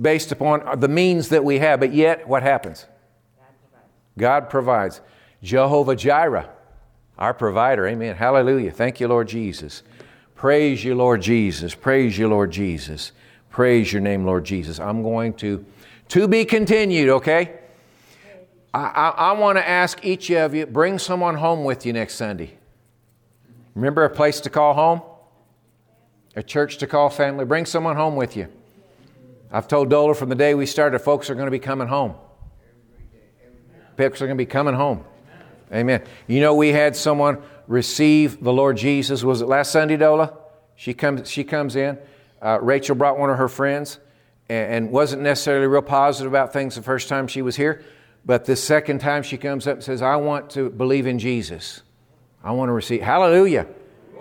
based 0.00 0.30
upon 0.30 0.78
the 0.78 0.86
means 0.86 1.30
that 1.30 1.44
we 1.44 1.58
have. 1.58 1.80
But 1.80 1.92
yet, 1.92 2.28
what 2.28 2.44
happens? 2.44 2.86
God 4.16 4.48
provides. 4.48 5.00
Jehovah 5.42 5.96
Jireh, 5.96 6.48
our 7.18 7.34
provider. 7.34 7.88
Amen. 7.88 8.14
Hallelujah. 8.14 8.70
Thank 8.70 9.00
you, 9.00 9.08
Lord 9.08 9.26
Jesus. 9.26 9.82
Praise 10.36 10.84
you, 10.84 10.94
Lord 10.94 11.20
Jesus. 11.20 11.74
Praise 11.74 12.16
you, 12.16 12.28
Lord 12.28 12.52
Jesus. 12.52 13.10
Praise 13.50 13.92
your 13.92 14.00
name, 14.00 14.24
Lord 14.24 14.44
Jesus. 14.44 14.78
I'm 14.78 15.02
going 15.02 15.34
to, 15.34 15.64
to 16.10 16.28
be 16.28 16.44
continued, 16.44 17.08
okay? 17.08 17.58
I, 18.72 18.78
I, 18.78 19.08
I 19.08 19.32
want 19.32 19.58
to 19.58 19.68
ask 19.68 20.04
each 20.04 20.30
of 20.30 20.54
you 20.54 20.66
bring 20.66 21.00
someone 21.00 21.34
home 21.34 21.64
with 21.64 21.84
you 21.84 21.92
next 21.92 22.14
Sunday. 22.14 22.58
Remember 23.74 24.04
a 24.04 24.10
place 24.10 24.40
to 24.40 24.50
call 24.50 24.74
home? 24.74 25.02
A 26.36 26.42
church 26.42 26.78
to 26.78 26.86
call 26.86 27.10
family? 27.10 27.44
Bring 27.44 27.66
someone 27.66 27.96
home 27.96 28.16
with 28.16 28.36
you. 28.36 28.48
I've 29.50 29.68
told 29.68 29.90
Dola 29.90 30.16
from 30.16 30.30
the 30.30 30.34
day 30.34 30.54
we 30.54 30.66
started, 30.66 30.98
folks 31.00 31.28
are 31.28 31.34
going 31.34 31.46
to 31.46 31.50
be 31.50 31.58
coming 31.58 31.88
home. 31.88 32.14
Folks 33.96 34.22
are 34.22 34.26
going 34.26 34.38
to 34.38 34.42
be 34.42 34.46
coming 34.46 34.74
home. 34.74 35.04
Amen. 35.72 36.02
You 36.26 36.40
know, 36.40 36.54
we 36.54 36.68
had 36.68 36.96
someone 36.96 37.42
receive 37.66 38.42
the 38.42 38.52
Lord 38.52 38.76
Jesus. 38.76 39.22
Was 39.22 39.42
it 39.42 39.46
last 39.48 39.72
Sunday, 39.72 39.96
Dola? 39.96 40.36
She 40.74 40.94
comes, 40.94 41.30
she 41.30 41.44
comes 41.44 41.76
in. 41.76 41.98
Uh, 42.40 42.58
Rachel 42.60 42.96
brought 42.96 43.18
one 43.18 43.30
of 43.30 43.38
her 43.38 43.48
friends 43.48 43.98
and, 44.48 44.72
and 44.72 44.90
wasn't 44.90 45.22
necessarily 45.22 45.66
real 45.66 45.82
positive 45.82 46.32
about 46.32 46.52
things 46.52 46.74
the 46.74 46.82
first 46.82 47.08
time 47.08 47.26
she 47.26 47.42
was 47.42 47.56
here. 47.56 47.82
But 48.24 48.44
the 48.44 48.56
second 48.56 49.00
time 49.00 49.22
she 49.22 49.36
comes 49.36 49.66
up 49.66 49.74
and 49.74 49.84
says, 49.84 50.02
I 50.02 50.16
want 50.16 50.50
to 50.50 50.70
believe 50.70 51.06
in 51.06 51.18
Jesus. 51.18 51.82
I 52.44 52.52
want 52.52 52.68
to 52.68 52.72
receive. 52.72 53.02
Hallelujah. 53.02 53.66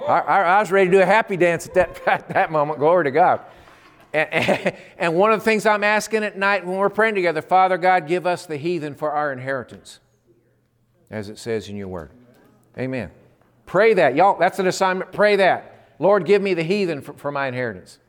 I, 0.07 0.19
I, 0.19 0.59
was 0.59 0.72
ready 0.72 0.89
to 0.89 0.97
do 0.97 1.01
a 1.01 1.05
happy 1.05 1.38
dance 1.38 1.67
at 1.67 1.74
that, 1.76 2.01
at 2.07 2.30
that 2.30 2.51
moment. 2.51 2.80
Glory 2.80 3.05
to 3.05 3.11
God. 3.11 3.41
And, 4.13 4.76
and, 4.97 5.15
one 5.15 5.32
of 5.32 5.39
the 5.39 5.45
things 5.45 5.65
I'm 5.65 5.84
asking 5.84 6.24
at 6.24 6.38
night 6.38 6.65
when 6.65 6.78
we're 6.78 6.89
praying 6.89 7.15
together, 7.15 7.41
Father 7.41 7.78
God, 7.78 8.07
give 8.07 8.26
us 8.26 8.45
the 8.45 8.57
heathen 8.57 8.95
for 8.95 9.11
our 9.11 9.32
inheritance, 9.32 9.99
as 11.09 11.30
it 11.30 11.38
says 11.38 11.69
in 11.69 11.76
your 11.76 11.88
word. 11.88 12.11
Amen. 12.78 13.11
Pray 13.65 13.93
that. 13.93 14.15
Y'all, 14.15 14.38
that's 14.38 14.59
an 14.59 14.67
assignment. 14.67 15.11
Pray 15.11 15.38
that. 15.38 15.95
Lord, 15.99 16.26
give 16.26 16.41
me 16.41 16.53
the 16.53 16.63
heathen 16.63 17.01
for, 17.01 17.13
for 17.13 17.32
my 17.32 17.47
inheritance. 17.47 17.99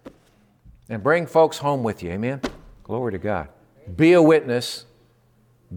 And 0.88 1.02
bring 1.02 1.26
folks 1.26 1.58
home 1.58 1.82
with 1.82 2.02
you. 2.02 2.10
Amen. 2.10 2.40
Glory 2.82 3.12
to 3.12 3.18
God. 3.18 3.48
Be 3.96 4.12
a 4.12 4.22
witness, 4.22 4.86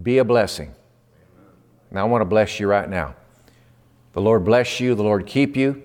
be 0.02 0.18
a 0.18 0.24
blessing. 0.24 0.74
Now, 1.90 2.02
I 2.02 2.04
want 2.04 2.22
to 2.22 2.26
bless 2.26 2.58
you 2.58 2.68
right 2.68 2.88
now. 2.88 3.14
The 4.16 4.22
Lord 4.22 4.46
bless 4.46 4.80
you, 4.80 4.94
the 4.94 5.02
Lord 5.02 5.26
keep 5.26 5.58
you, 5.58 5.82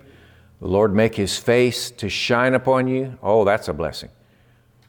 the 0.62 0.68
Lord 0.68 0.96
make 0.96 1.16
his 1.16 1.38
face 1.38 1.92
to 1.92 2.08
shine 2.08 2.54
upon 2.54 2.88
you. 2.88 3.18
Oh, 3.22 3.44
that's 3.44 3.68
a 3.68 3.74
blessing. 3.74 4.10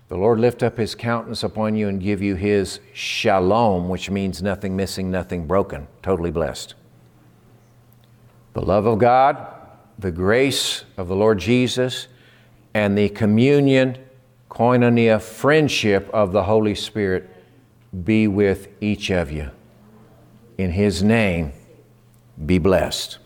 The 0.07 0.17
Lord 0.17 0.39
lift 0.39 0.63
up 0.63 0.77
his 0.77 0.95
countenance 0.95 1.43
upon 1.43 1.75
you 1.75 1.89
and 1.89 2.01
give 2.01 2.23
you 2.23 2.37
his 2.37 2.79
shalom, 2.93 3.89
which 3.89 4.09
means 4.09 4.45
nothing 4.45 4.77
missing, 4.77 5.11
nothing 5.11 5.49
broken, 5.49 5.89
totally 6.03 6.31
blessed. 6.31 6.77
The 8.53 8.63
love 8.63 8.87
of 8.87 9.01
God, 9.01 9.45
the 9.99 10.13
grace 10.13 10.85
of 10.97 11.09
the 11.09 11.17
Lord 11.17 11.41
Jesus, 11.41 12.07
and 12.75 12.97
the 12.97 13.09
communion, 13.09 13.99
koinonia, 14.53 15.21
friendship 15.21 16.09
of 16.13 16.31
the 16.31 16.45
Holy 16.45 16.77
Spirit 16.77 17.29
be 18.05 18.29
with 18.29 18.69
each 18.81 19.11
of 19.11 19.33
you. 19.33 19.51
In 20.59 20.71
his 20.71 21.03
name, 21.03 21.55
be 22.37 22.59
blessed. 22.59 23.19